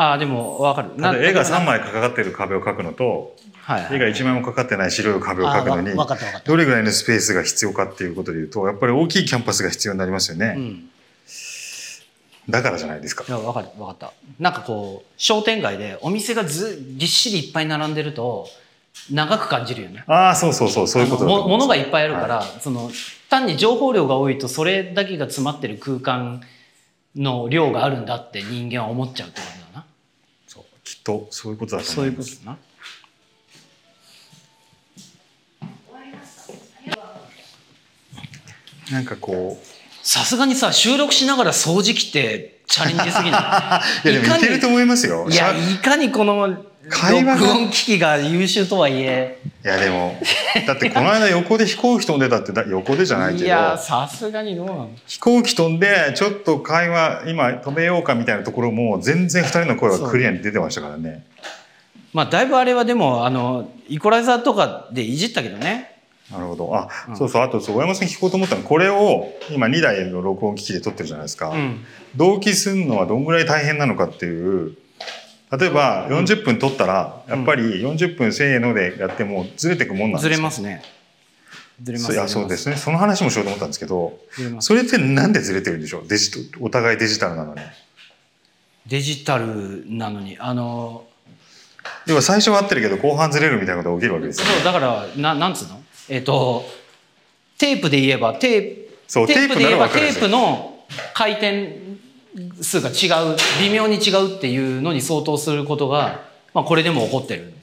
[0.02, 1.02] ああでも分かる。
[1.02, 3.96] ただ絵が3な枚かかってる壁を描くのとはいはい。
[3.98, 6.50] 絵が1枚もかかってない白い壁を描くのにあわ分かった分かった。
[6.50, 10.56] どれぐらいのスペースが必要かっていうことでいうとやっぱり大きいキャンパスが必要になりますよね。
[10.58, 10.90] うん。
[12.50, 13.26] だからじゃないですか。
[13.28, 13.32] い。
[13.32, 14.14] や分かる分かった。
[14.40, 18.48] なんかこう商店街でお店がずぎっしりいっぱい並んでると
[19.12, 20.06] 長く感じるよね。
[20.08, 21.26] ああそうそうそうそういうこと。
[21.26, 22.90] だと思いますものがいっぱいあるから、その
[23.30, 26.42] 単に情報量が多いとそれだけが詰まってる空間
[27.16, 29.59] の量があるんだって人間は思っちゃうとだなそう
[31.00, 32.34] きっとそういうことだとそう思いうます。
[32.34, 32.58] いことだな
[38.92, 39.66] なんかこう
[40.06, 44.08] さすがにさ収録しながら掃除機ってチャレンジすぎない？
[44.10, 45.28] いやでもいけると思いますよ。
[45.30, 47.34] いやいかにこの会話が。
[47.36, 49.40] 録音機器が優秀とはいえ。
[49.66, 50.16] いやでも
[50.66, 53.46] だってこの間横で飛行機飛んでたってだ横でじゃないけど。
[53.46, 61.26] いやさすがにどうなの飛行機飛んでちょっと会話今止めようかみたいなところも全然2人の声はクリアに出てましたからね。
[62.14, 66.00] まあだいぶあれはでもあのイコライザーとかでいじったけどね。
[66.32, 66.76] なるほど。
[66.76, 67.18] あ、うん。
[67.18, 67.42] そうそう。
[67.42, 71.86] あとそう大山さん聞こうと思ったのこれを今2台の録音機器で撮ってるじゃないですか、うん。
[72.16, 74.78] 同期するのはどんぐらい大変なのかっていう
[75.52, 80.84] 例えば40分撮ったらやっぱり40分せーのでやってもずれてくもんなんですずかれますね。
[81.82, 82.76] ずれますそういやそうですね。
[82.76, 84.68] その話もしようと思ったんですけどずれます。
[84.68, 86.08] それってなんでずれてるんでしょう？
[86.08, 87.62] デジトお互いデジタルなのに。
[88.88, 90.38] デジタルなのに。
[90.40, 91.06] あの
[92.06, 94.52] 要は最初は合ってるけど後半ずれるみたいなことが起きるわけですよね。
[94.56, 95.82] そうだからななんつうの？
[96.10, 96.64] えっ、と
[97.58, 100.84] テープで言えばテープそうテープで言えばテープの
[101.14, 101.89] 回転
[102.62, 106.22] 数が違う微妙に違うっていうのに相当することが、
[106.54, 107.54] まあ、これでも起こってる。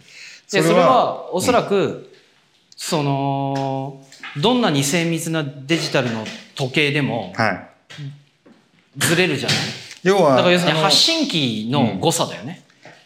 [0.52, 2.12] でそれははおそらく、
[2.76, 4.04] その
[4.36, 7.68] どんなに精密なデジタルの時計でもはい。
[8.98, 9.58] ずれるじゃない？
[10.04, 12.62] 要は、だから要するに発信機の誤差だよね、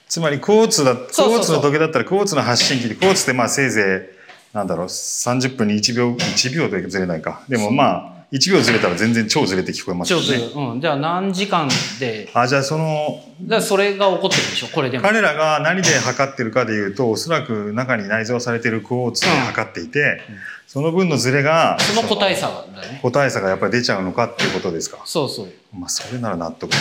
[0.07, 4.11] つまり、クォーツだ、クォーツの時計だったら、クォーツの発信機で、クォーツってまあせいぜ
[4.53, 7.43] い、なんだろう、30分に1秒、1秒でずれないか。
[7.49, 10.53] でもまあ、1秒ずれたら全然超ずれて聞こえますよ超ずれる、ね。
[10.55, 11.69] うん、じゃあ何時間
[11.99, 12.31] で？
[12.33, 14.69] あ、じゃあその、だそれが起こってるでしょ？
[14.69, 15.03] これでも。
[15.03, 20.21] 彼らが何で測ってるかでいうと、おそらく中に内蔵されてるクォーツで測っていて、
[20.69, 23.01] その分のズレが、その個体差だね。
[23.03, 25.03] 個体差がやっぱり出ちゃうのかっていうことですか？
[25.05, 25.49] そうそう。
[25.75, 26.77] まあ、それなら納得だ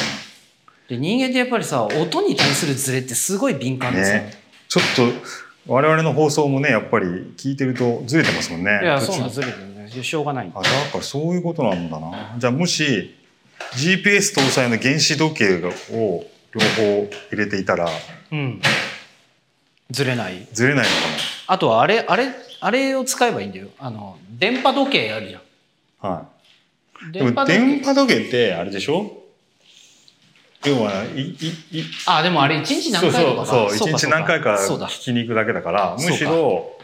[0.88, 4.00] で人間ってやっぱりさ音に対するズレってすごい敏感な。
[4.00, 4.34] ですよ、ね。
[4.68, 7.06] ちょっと、我々の放送もね、やっぱり
[7.38, 8.80] 聞いてるとずれてますもんね。
[8.84, 9.68] いやそうなんずれてる。
[9.68, 9.69] ね
[10.04, 12.36] しょうがないあ、だからそういうことなんだな。
[12.38, 13.16] じゃあもし、
[13.76, 15.56] GPS 搭載の原子時計
[15.92, 17.90] を両方入れていたら、
[18.32, 18.62] うん。
[19.92, 20.48] ずれない。
[20.54, 20.92] ずれないの
[21.48, 22.30] あとはあれあれ
[22.62, 23.68] あれを使えばいいんだよ。
[23.80, 25.42] あの電波時計あるじゃん。
[25.42, 25.48] か
[26.02, 26.10] な。
[26.10, 26.26] は
[27.10, 27.12] い。
[27.12, 29.16] でも電波時計ってあれでしょ？
[30.66, 36.78] 要は、い、い、い、あでもあれ一日何回とかそうそうそう、か一日何回か聞きに行くだけだから、むしろ、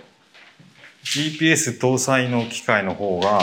[1.06, 3.40] GPS 搭載の機械の方が、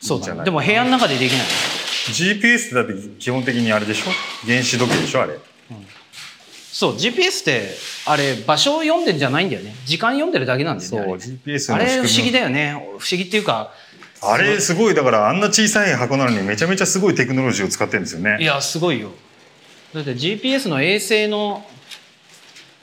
[0.00, 1.40] そいいんじゃないうだでも部屋の中でできない。
[2.10, 4.10] GPS だって基本的にあれでしょ？
[4.46, 5.38] 原子時計でしょあれ。
[6.72, 7.68] そう GPS って
[8.06, 9.74] あれ場所を読んでんじゃないんだよね。
[9.84, 12.32] 時間読んでるだけなんだよそう、ね GPS のあれあれ不思議。
[12.32, 12.72] だよね。
[12.98, 13.72] 不思議っていうか
[14.22, 18.38] あれすごい、だからあんな小さい箱なのにめちゃめちゃすごいテクノロジーを使ってるんですよいね。
[18.40, 19.12] やすごいよ。
[19.94, 21.64] だって GPS の衛星の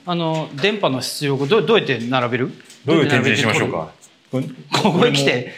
[0.06, 2.52] あの電波の出力どうどうやって並べる？
[2.88, 3.92] どういう展示にしましょうか？
[4.32, 4.42] こ
[4.84, 5.54] ここへ来て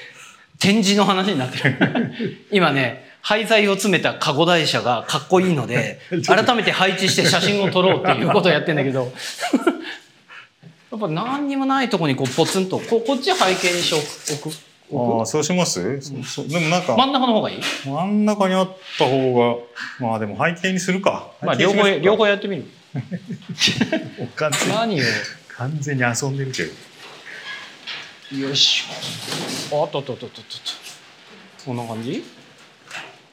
[0.60, 2.14] 展示の話になってる。
[2.52, 9.14] 今ね廃材を詰めたカゴ台車がかっこいいので 改めて配置して写真を撮ろうっていうことをやってんだけど。
[10.92, 14.52] やっぱ何にもないとこにこうポツンとここっち背景にし置く？
[14.92, 17.62] ああ、置そうします、そそでもなんか、く真ん中の方がいい？
[17.86, 19.62] 真ん中にあった方
[20.02, 21.30] が、まあでも背景にするか。
[21.44, 22.66] まあ両方両方ややってみる。
[24.36, 25.04] 完全に何を
[25.50, 26.72] 完全に遊んでるけど。
[28.38, 28.84] よし。
[29.72, 30.52] おっとっとっとっとっと
[31.66, 32.24] こんな感じ？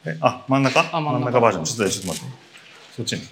[0.07, 0.89] えあ、真ん中？
[0.93, 1.41] あ真ん中。
[1.41, 1.65] バージョン。
[1.65, 2.35] ちょっとちょっと待って。
[2.97, 3.23] そっちに。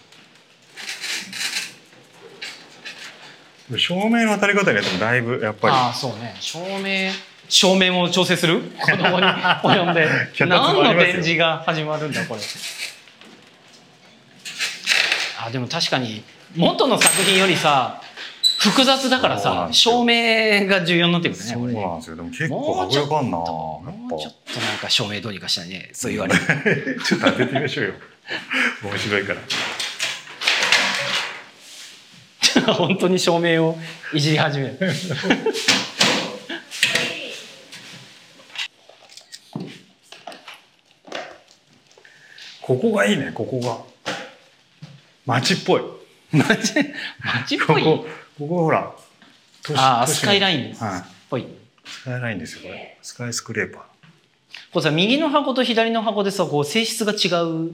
[3.79, 6.37] 照明の当たり方によってもだいぶやっぱああそうね。
[6.39, 7.11] 照明
[7.49, 8.61] 照明も調整する？
[8.61, 10.09] 子供に 及んで。
[10.47, 12.41] 何の展示が始まるんだこれ？
[15.41, 16.23] あでも確かに
[16.55, 18.03] 元の作品よりさ
[18.65, 22.17] 複雑だからさ照明が重要になってくるねこれねなんですよ。
[22.17, 23.37] でも結構迫力あんな。
[23.37, 27.01] もうちょやっとなんか照明どうにかしたいねそう言われる。
[27.05, 27.95] ちょっと当ててみましょうよ。
[28.83, 29.41] 面白いから。
[32.73, 33.77] 本当に照明を
[34.15, 34.79] いじり始める
[42.63, 43.79] ここがいいね、ここが。
[45.27, 45.83] 街っぽい。
[46.39, 46.75] 街
[47.23, 48.07] 街っぽいここ、
[48.39, 48.93] ここほら。
[49.63, 51.03] 都市ああスカイラインっはい。
[51.31, 51.47] ぽい
[51.85, 52.99] スカイラインですよ、これ。
[53.03, 53.83] スカイスクレーパー。
[54.73, 57.71] これさ右の箱と左の箱でさこう性質が違う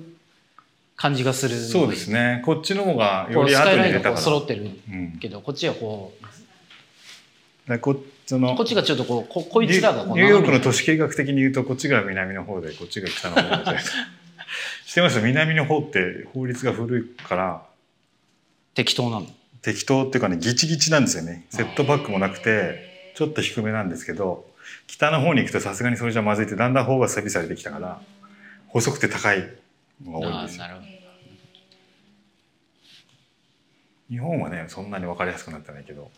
[0.97, 2.43] 感じがするそうですね。
[2.45, 4.17] こっちの方がより後カイラインがこうに入れたから。
[4.19, 5.19] 揃ってるうん。
[5.21, 6.13] けどこっちはこ
[7.67, 7.97] うでこ
[8.27, 13.79] そのこっちがちょっとこうここいつらがニューヨークの都市計画的に言うとこっちが南の方でこっちが北の方で
[14.87, 15.21] してます？
[15.21, 17.63] 南の方って法律が古いから
[18.75, 19.27] 適当なの？
[19.63, 21.47] 適当っていうかねギチギチなんですよね。
[21.51, 24.49] セットバックもなくてちょっと低めなんですけど
[24.87, 28.01] 北の方に行くとさすがにそれじゃまずいってだんだん方が整備されてきたから
[28.69, 29.49] 細くて高い
[30.05, 30.65] のが多いんですよ。
[34.09, 36.11] 日本はねそんなに分かりやすくなってないけど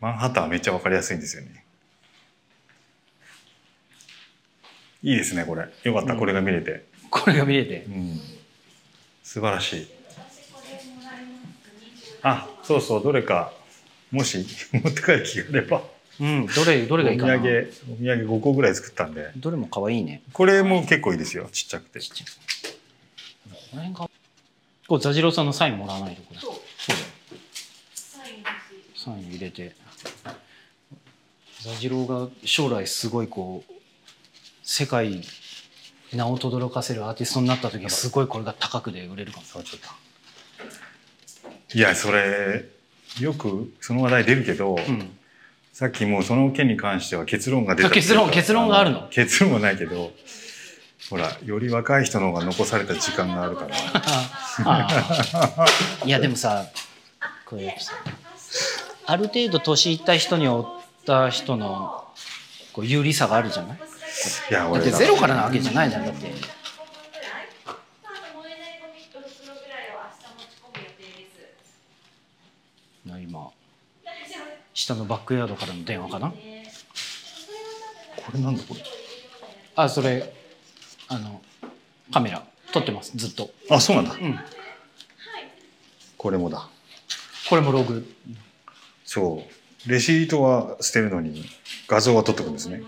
[0.00, 1.64] マンハッタンはめっちゃ分かりやすいんですよね。
[5.02, 5.68] いいですねこれ。
[5.84, 6.18] よかった、うん。
[6.18, 6.86] これが見れて。
[7.10, 7.84] これが見れて。
[7.88, 8.18] うん。
[9.22, 9.86] 素晴らしい
[12.24, 13.52] あそうそうどれか
[14.10, 14.38] もし
[14.72, 15.82] 持って帰る気があれば。
[16.20, 17.34] うんどれどお土れがいいかな。
[17.34, 17.42] 産
[17.90, 19.30] お土産5個ぐらい作ったんで。
[19.36, 20.22] どれも可愛いね。
[20.32, 21.98] これも結構いいですよちっちゃくて。
[21.98, 22.06] こ
[23.74, 24.10] の辺が
[24.86, 26.40] こう座次郎さんのサインもらわないとこれ。
[26.40, 26.62] そうだよ。
[28.94, 29.74] サイン入れて。
[31.60, 33.72] 座次郎が将来すごいこう
[34.62, 35.22] 世界に
[36.12, 39.46] 名を轟かせるアーティストになった時すごいこれが高くで売れるかも。
[39.46, 40.03] ちょっと
[41.74, 42.64] いやそれ
[43.20, 45.16] よくその話題出るけど、うん。
[45.72, 49.08] さっきもうその件に関しては結論が出た結論結論があるの？
[49.10, 50.12] 結論はないけど
[51.10, 53.74] ほらより若い人の方が残された時間があるから。
[56.06, 56.64] いやでもさ
[57.44, 57.94] これさ
[59.06, 60.66] ある程度年いった人におっ
[61.04, 62.04] た人の
[62.72, 63.78] こう有利さがあるじゃない？
[64.50, 66.04] いやだってゼロからなわけじゃないじゃん。
[66.04, 66.42] だって燃えない
[68.80, 71.42] ゴミ1袋ぐらいを明日持ち込む予定です。
[73.06, 73.50] な今
[74.04, 76.28] 大丈夫下のバックヤードからの電話かな？
[76.28, 76.70] ね。
[78.16, 78.80] これなんだこれ？
[79.76, 80.32] あそれ
[81.08, 81.40] あの
[82.12, 82.44] カメラ。
[82.72, 83.12] 撮ってます。
[83.16, 83.50] ずっと。
[83.70, 84.14] あそうなんだ。
[84.14, 84.38] うん。
[86.18, 86.68] これもだ。
[87.48, 88.04] これもログ。
[89.04, 89.44] そ
[89.86, 89.90] う。
[89.90, 91.44] レシートは捨てるのに
[91.86, 92.82] 画像は撮っておくんですね。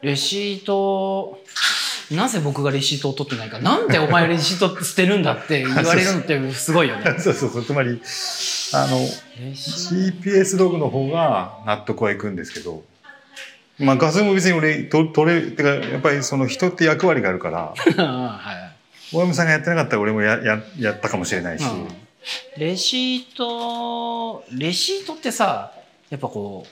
[0.00, 1.42] レシート
[2.10, 3.58] なぜ僕がレシートを取ってないか。
[3.58, 7.04] なんでお前レシート捨てるんだって言われるのってすごいよね。
[7.20, 7.64] そうそうそう。
[7.64, 8.00] つまり
[8.74, 8.98] あの
[9.52, 12.82] GPS ログの方が納得はいくんですけど
[13.78, 19.14] まあ画像も別に俺と撮れてかやっぱりその人って役割があるから はい。
[19.14, 21.88] 大山さんがやってなかったら俺もやややったかもしれないし、うん。
[22.56, 25.72] レシートレシートってさ
[26.10, 26.66] やっぱこ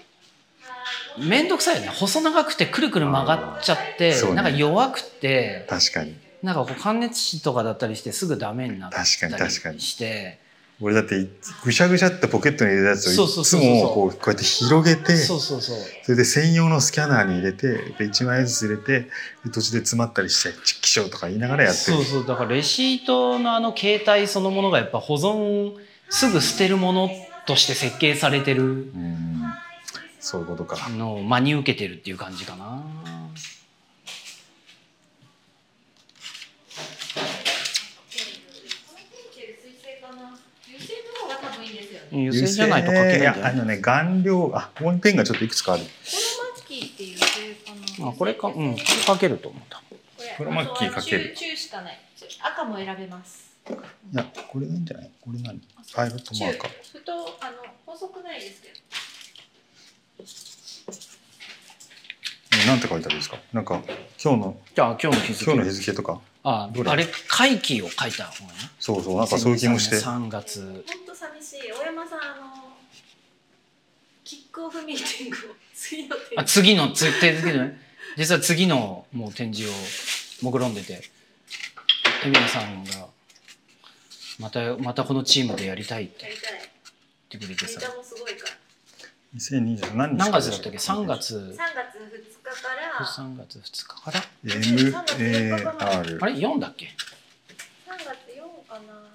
[1.17, 1.89] う面倒くさいよね。
[1.89, 4.35] 細長くてくるくる曲がっちゃって、ね。
[4.35, 6.17] なんか弱くて確かに。
[6.43, 9.81] なんかこう感熱紙とかだったりしてすぐダメになったり確かに確かに。
[9.81, 10.39] して
[10.81, 11.27] 俺だって
[11.65, 15.79] ぐしゃぐしゃってポケットに入れたやつをいつもこうこうやって広げてそうそうそう。
[16.03, 19.09] それで専用のスキャナーに入れてで1枚ずつ入れて
[19.45, 21.97] で途中で詰まったりして「チッキショー」とか言いながらやってる。
[21.97, 22.27] そうそう。
[22.27, 25.75] だからレシートのあの形態そのものがやっぱ保存
[26.11, 27.11] すぐ捨てるもの
[27.47, 29.45] として設計されてるうん。
[30.19, 30.89] そういうことか。
[30.89, 32.83] のを真に受けてるっていう感じかな
[39.61, 40.39] 水性かな。
[40.67, 42.04] 油性の方が多分いいんですよね。
[42.15, 43.43] 油性じゃないと書けないんじゃない？
[43.43, 45.83] やあのね顔料あここにペンがちょっといくつかある。
[45.85, 48.09] このマッキーって油性かな。
[48.11, 48.55] あこれかうん。
[48.75, 49.79] これ書けると思った。
[49.79, 49.99] これ
[50.39, 51.35] これマッキーかける。
[51.35, 51.99] 中中しかない。
[52.43, 53.55] 赤も選べます。
[54.13, 55.11] いやこれがいいんじゃない？
[55.21, 55.61] これ何
[55.95, 56.71] パイロットマーカー。
[56.71, 57.17] 中太あ
[57.51, 58.75] の細くないですけど。
[62.63, 63.39] えなんて書いてあるんですか？
[63.53, 63.83] なんか
[64.23, 65.45] 今日のじゃあ今日の日付。
[65.51, 66.91] 今日の日付とかあどれ？
[66.91, 69.97] あれ会期を書いた方がねそうそうなんかそういう気もして。
[69.97, 70.85] 3月。
[70.87, 71.73] 本当寂しい。
[71.73, 72.75] 大山さんあの
[74.23, 75.41] キックオフミーティングを
[75.75, 77.81] 次のあ次のつ次のね。
[78.17, 79.75] 実は次のもう展示を
[80.45, 81.03] 目論んでて
[82.23, 83.09] 海老名さんが
[84.39, 86.25] またまたこのチームでやりたいって。
[86.25, 86.53] やりたい。
[87.31, 87.81] 言ってくれてさ。
[87.81, 88.34] ネタもすごい。
[89.37, 91.37] 2020何日何月だったっけ？3月。
[91.37, 92.15] 3月2
[92.45, 92.69] 日か
[92.99, 93.05] ら。
[93.05, 99.11] 3月2日から？MAR あれ？4だっけ？3月4かな。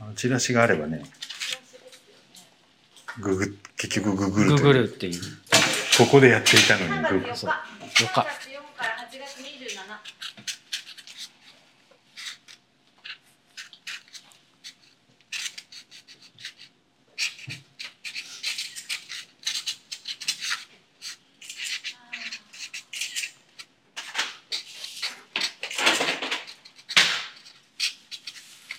[0.00, 1.02] あのチラシがあればね。
[1.04, 2.00] チラシです
[3.18, 3.36] よね。
[3.36, 5.20] ググ結局ググるググルっていう。
[5.98, 7.20] ここでやっていたの3に。
[7.20, 7.36] ググ月4日。
[7.36, 7.50] そう。
[7.50, 9.42] 3月4よかから8月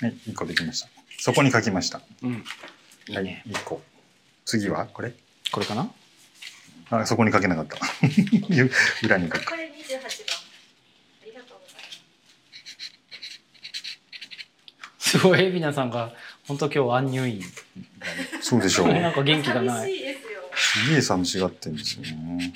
[0.01, 0.89] はい1個できました。
[1.19, 2.01] そこに書きました。
[2.21, 2.43] うん。
[3.07, 3.81] いいはいね、1個
[4.45, 4.85] 次は？
[4.87, 5.13] これ？
[5.51, 5.89] これかな？
[6.91, 7.77] あそこに書けなかった。
[9.03, 9.45] 裏に書く。
[9.45, 10.01] これ28番。
[10.01, 10.07] あ
[11.25, 11.81] りがとうございま
[14.99, 15.09] す。
[15.11, 16.13] すごい海老名さんが
[16.47, 17.51] 本当今日アンニュイだね
[18.41, 18.87] そうでしょう。
[18.89, 19.91] なんか元気がない。
[19.91, 20.41] 寂しいですよ。
[20.55, 22.53] すげえ寂しがってんですよね。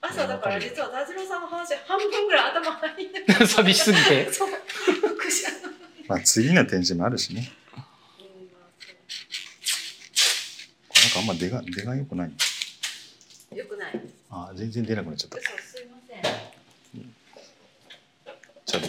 [0.00, 3.46] 朝だから実は田次郎さんの話半分ぐらい頭入ってる。
[3.64, 4.28] 寂しすぎて。
[6.08, 7.50] まあ次の展示もあるしね。
[10.88, 12.32] これなんかあんま出が出が良くない
[13.56, 14.00] よくない。
[14.30, 15.38] あ全然出なくなっちゃった。
[15.38, 16.22] 嘘すいません。
[18.66, 18.82] じゃあ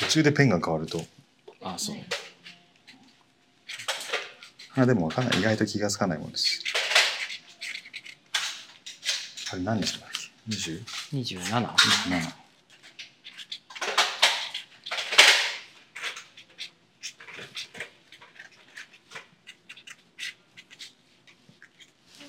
[0.00, 1.04] 途中でペンが変わると。
[1.62, 1.96] あそう。
[4.76, 5.40] あでもわかんない。
[5.40, 6.62] 意外と気がつかないもんです。
[9.50, 10.84] あれ何日だっけ？20?
[11.14, 12.38] 27 27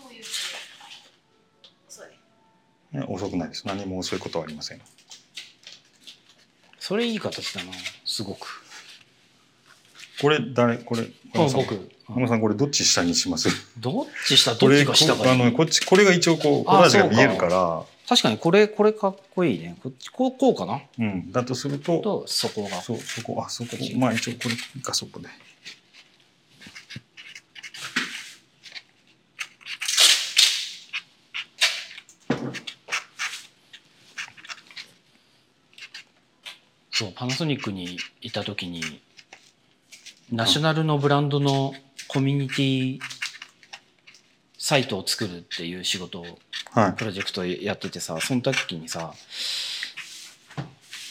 [0.01, 0.27] もう言うと
[1.87, 2.07] 遅い。
[2.97, 3.75] ね遅くないです。
[3.75, 4.81] 何も遅いことはありません。
[6.79, 7.71] それいい形だな
[8.05, 8.63] すごく。
[10.21, 11.03] これ誰これ
[11.33, 11.91] これ僕。
[12.07, 13.49] 浜さんこれどっち下にします？
[13.77, 17.83] どっち下どっちが下こあのこっちこれが一応こうコラージュが見えるから。
[18.07, 19.77] 確かにこれこれかっこいいね。
[19.83, 20.81] こっちこうこうかな？
[20.97, 21.31] うん。
[21.31, 22.81] だとするととそこが。
[22.81, 23.69] そうそこあそこ。
[23.97, 25.27] まあ一応これかそこで
[37.07, 39.01] パナソニックにいた時に
[40.31, 41.73] ナショナルのブランドの
[42.07, 42.99] コミュニティ
[44.57, 46.25] サイトを作るっていう仕事を
[46.71, 46.93] はい。
[46.93, 49.13] プロジェクトやっててさその時にさ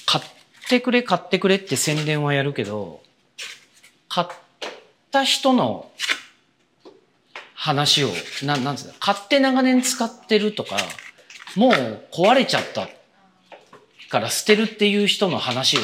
[0.07, 0.24] 買っ
[0.68, 3.01] てくれ買ってくれって宣伝はやるけど
[4.09, 4.26] 買っ
[5.11, 5.91] た人の
[7.55, 8.09] 話を
[8.45, 10.76] ななんつうの買って長年使ってるとか
[11.57, 11.72] もう
[12.12, 12.89] 壊れちゃった
[14.11, 15.81] から捨てるっていう人の話を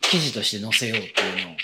[0.00, 1.56] 記事として載せようっていうのを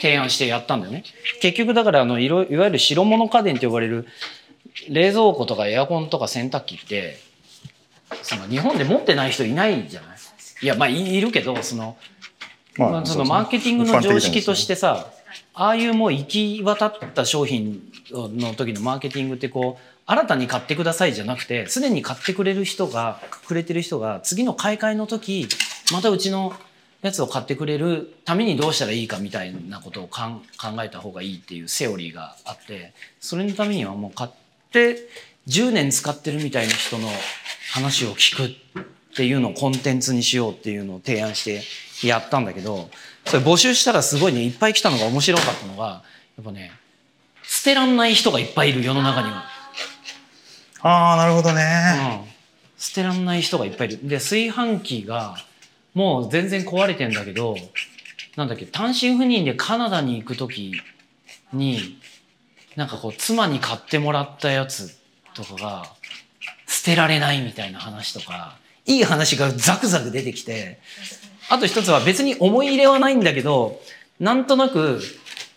[0.00, 1.04] 提案してやったんだよね。
[1.40, 4.06] 結局だからあのいろいわゆる白物家電と呼ばれる
[4.88, 7.18] 冷蔵庫とかエアコンとか洗濯機って
[8.22, 10.16] その日本で持ってない人いないじゃない？
[10.62, 11.96] いやまあいいるけどその,、
[12.76, 15.10] まあ、そのマーケティングの常識としてさ
[15.54, 16.24] ああいうもう行
[16.58, 25.46] き渡った商品の時のマーケティングってこう新たに買ってくださいじゃなくてすでに買ってくれる人がくれてる人が次の買い替えの時
[25.92, 26.52] またうちの
[27.00, 30.40] やつを買ってくれるためにどうしたらいいかみたいなことを考
[30.82, 34.30] えた方がいいっていうセオリーがあってそれのためにはもう買っ
[34.72, 34.96] て
[35.46, 37.08] 10年使ってるみたいな人の
[37.72, 38.84] 話を聞くっ
[39.14, 41.62] ていうのをコンテンツにしようっていうのを提案して
[42.04, 42.90] やったんだけど
[43.26, 46.02] それ募集したらすごいねいっぱい来たのが面白かったのが
[46.36, 46.72] やっぱね
[47.44, 49.49] 捨てらんない人がいっぱいいる世の中には。
[50.82, 51.62] ああなるほどね、
[52.24, 52.30] うん
[52.80, 54.08] 捨てらんない人がいっぱいいる。
[54.08, 55.36] で、炊飯器が
[55.92, 57.54] もう全然壊れてんだけど、
[58.36, 60.72] なんだっけ、単身赴任でカナダに行くとき
[61.52, 61.98] に、
[62.74, 64.96] なんかこう、妻に買ってもらったやつ
[65.34, 65.92] とかが、
[66.66, 68.56] 捨てられないみたいな話とか、
[68.86, 70.80] いい話がザクザク出てきて、
[71.50, 73.78] あと一つは別に思い入れはないんだけど、
[74.18, 75.02] なんとなく、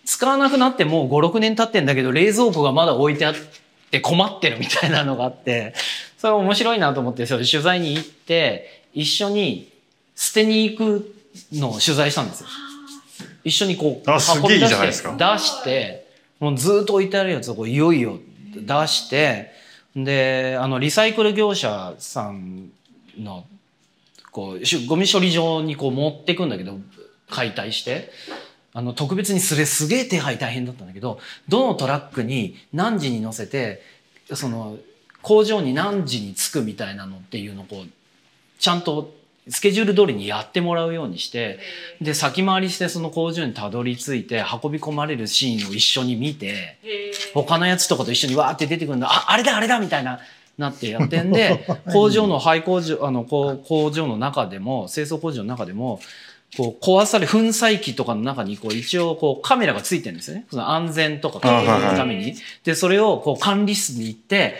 [0.03, 3.62] 使わなくなってもう5、6年経ってんだけど、冷蔵庫がまだ置いてあって
[4.01, 5.73] 困ってるみたいなのがあって、
[6.17, 9.69] それ面白いなと思って、それ取材に行って、一緒に
[10.15, 11.15] 捨てに行く
[11.53, 12.47] のを取材したんですよ。
[13.43, 16.07] 一緒にこう、あすげえいいじゃないですか出して、
[16.39, 18.19] もうずっと置いてあるやつをこういよいよ
[18.55, 19.51] 出して、
[19.95, 22.69] で、あの、リサイクル業者さん
[23.17, 23.45] の、
[24.31, 26.79] こう、しゴミ処理場にこう持ってくんだけど、
[27.29, 28.11] 解体して。
[28.73, 33.81] あの、特別にそれすげえ手配大変だったんだけど、どのトラックに何時に乗せて、
[34.33, 34.77] その、
[35.21, 37.87] 工場に何時に着くみたいなのっていうのをこう、
[38.59, 39.13] ちゃんと
[39.49, 41.59] スケジュール通りにやってもらうようにして、
[42.01, 46.77] で、先回りしてその工場にたどり着いて運び込まれるシーンを一緒に見て、
[47.33, 50.19] 他のやつとかと一緒にわーって出てくるんだ、あ、あれだあれだみたいな、
[50.57, 55.99] なってやってんで、 工場の廃工場、あの、工場の中でも、清掃工場の中でも、
[56.57, 60.45] こう、壊され、粉砕機とかの中に、こう、一応、こう、カメラがついてるんですよね。
[60.49, 62.35] その安全とか確保のために。
[62.63, 64.55] で、それを、こう、管理室に行って、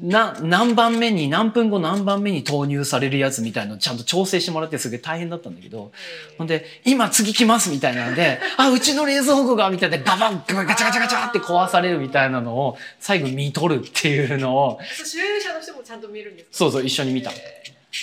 [0.00, 5.92] な、何番目に、何分後何番目に投入されるやつみたいなのをちゃんと調整してもらってすげえ大変だったんだけど、
[6.38, 16.50] ほんで、今次来ますみたいなので、あ、うちの冷蔵庫がみたいなガバン、ガチャガチャガチャって壊されるみたいなのを最後見とるっていうのを、所有者の人もちゃんと見るんですか？
[16.52, 17.30] そうそう、一緒に見た。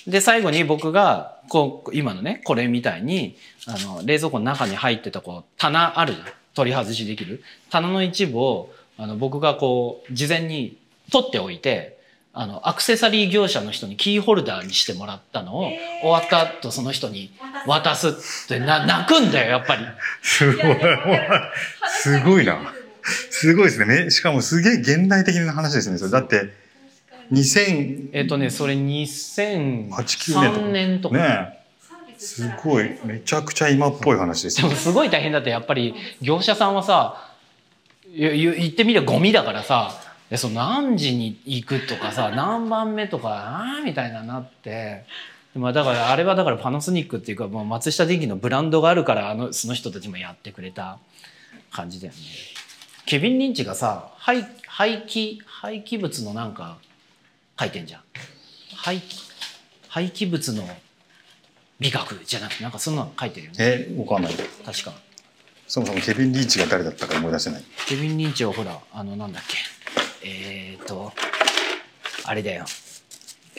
[0.07, 6.27] で、最後に僕が、こう、今のね、これみたいに、あの、冷蔵庫の中に入ってた、こう、棚あるじゃん。
[6.53, 7.43] 取り外しできる。
[7.69, 10.77] 棚の一部を、あの、僕がこう、事前に
[11.11, 11.97] 取っておいて、
[12.33, 15.71] あの、アクセサリー業者の人にキーホルダーにしてもらったのを、
[16.01, 17.31] 終わった後その人に
[17.65, 18.11] 渡すっ
[18.47, 19.85] てな、泣くんだよ、やっぱり。
[20.21, 20.77] すごい。
[21.89, 22.73] すごいな。
[23.29, 23.85] すごいですね。
[23.85, 25.97] めしかもすげえ現代的な話ですね。
[25.97, 26.53] それだって、
[27.32, 31.17] 2000、えっとね、それ8 9 2003年とか。
[31.17, 31.57] ね
[32.17, 32.97] すごい。
[33.05, 34.80] めちゃくちゃ今っぽい話ですよでも。
[34.80, 37.32] すごい大変だってやっぱり業者さんはさ
[38.11, 39.91] 言言ってみればゴミだからさ
[40.30, 45.05] でその何時に行くとかさ何番目とかあーみたいななって。
[45.53, 50.99] まあだからあれはだからパナソニックっていうかもう松下電器のブランドがあるからあのその人たちもやってくれた
[51.71, 52.19] 感じだよね。
[53.05, 56.78] ケビン・リンチがさ廃廃棄廃棄物のなんか
[57.59, 58.01] 書いてんじゃん。
[58.75, 59.27] 廃棄
[59.89, 60.63] 廃棄物の
[61.79, 63.57] 美学じゃなくてなんかそんなの書いてるよね。
[63.59, 64.33] え、わかんない。
[64.65, 64.93] 確か。
[65.67, 67.63] そもそもケビン・リーチが誰だったか思い出せない。
[67.87, 69.57] ケビン・リンチはほら、あの、なんだっけ。
[70.23, 71.11] えーと、
[72.25, 72.65] あれだよ。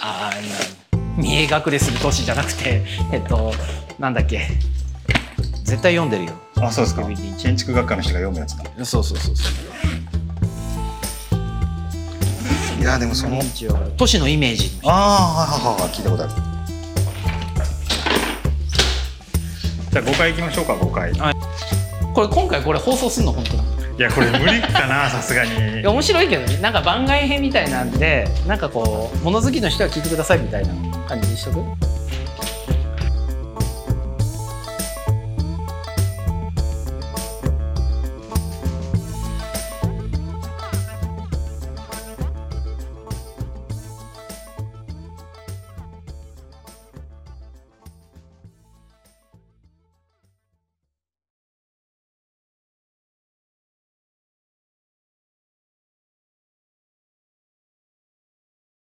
[0.01, 0.31] あ
[0.93, 2.83] の、見え隠れする都市じゃなくて、
[3.13, 3.53] えっと、
[3.99, 4.49] なんだっけ。
[5.65, 6.41] 絶対読んでるよ。
[6.57, 7.07] あ、そうですか
[7.43, 8.65] 建築学科の人が読むやつだ。
[8.85, 9.55] そうそうそうそう。
[12.79, 13.41] いや、でもその
[13.97, 14.71] 都市のイメージ。
[14.85, 16.33] ああ、はいはいはい、聞いたことある。
[19.91, 21.13] じゃあ5回行きましょうか、5回。
[21.13, 21.15] い
[22.15, 23.79] これ今回これ放送すんの本当に。
[23.99, 25.91] や、これ無理かな、 さすがにいや。
[25.91, 26.57] 面白いけどね。
[26.59, 30.73] なんか番外編みたいなんで、なんかこう、物好きの人は聞いてくださいみたいな
[31.09, 31.98] 感じにしとく？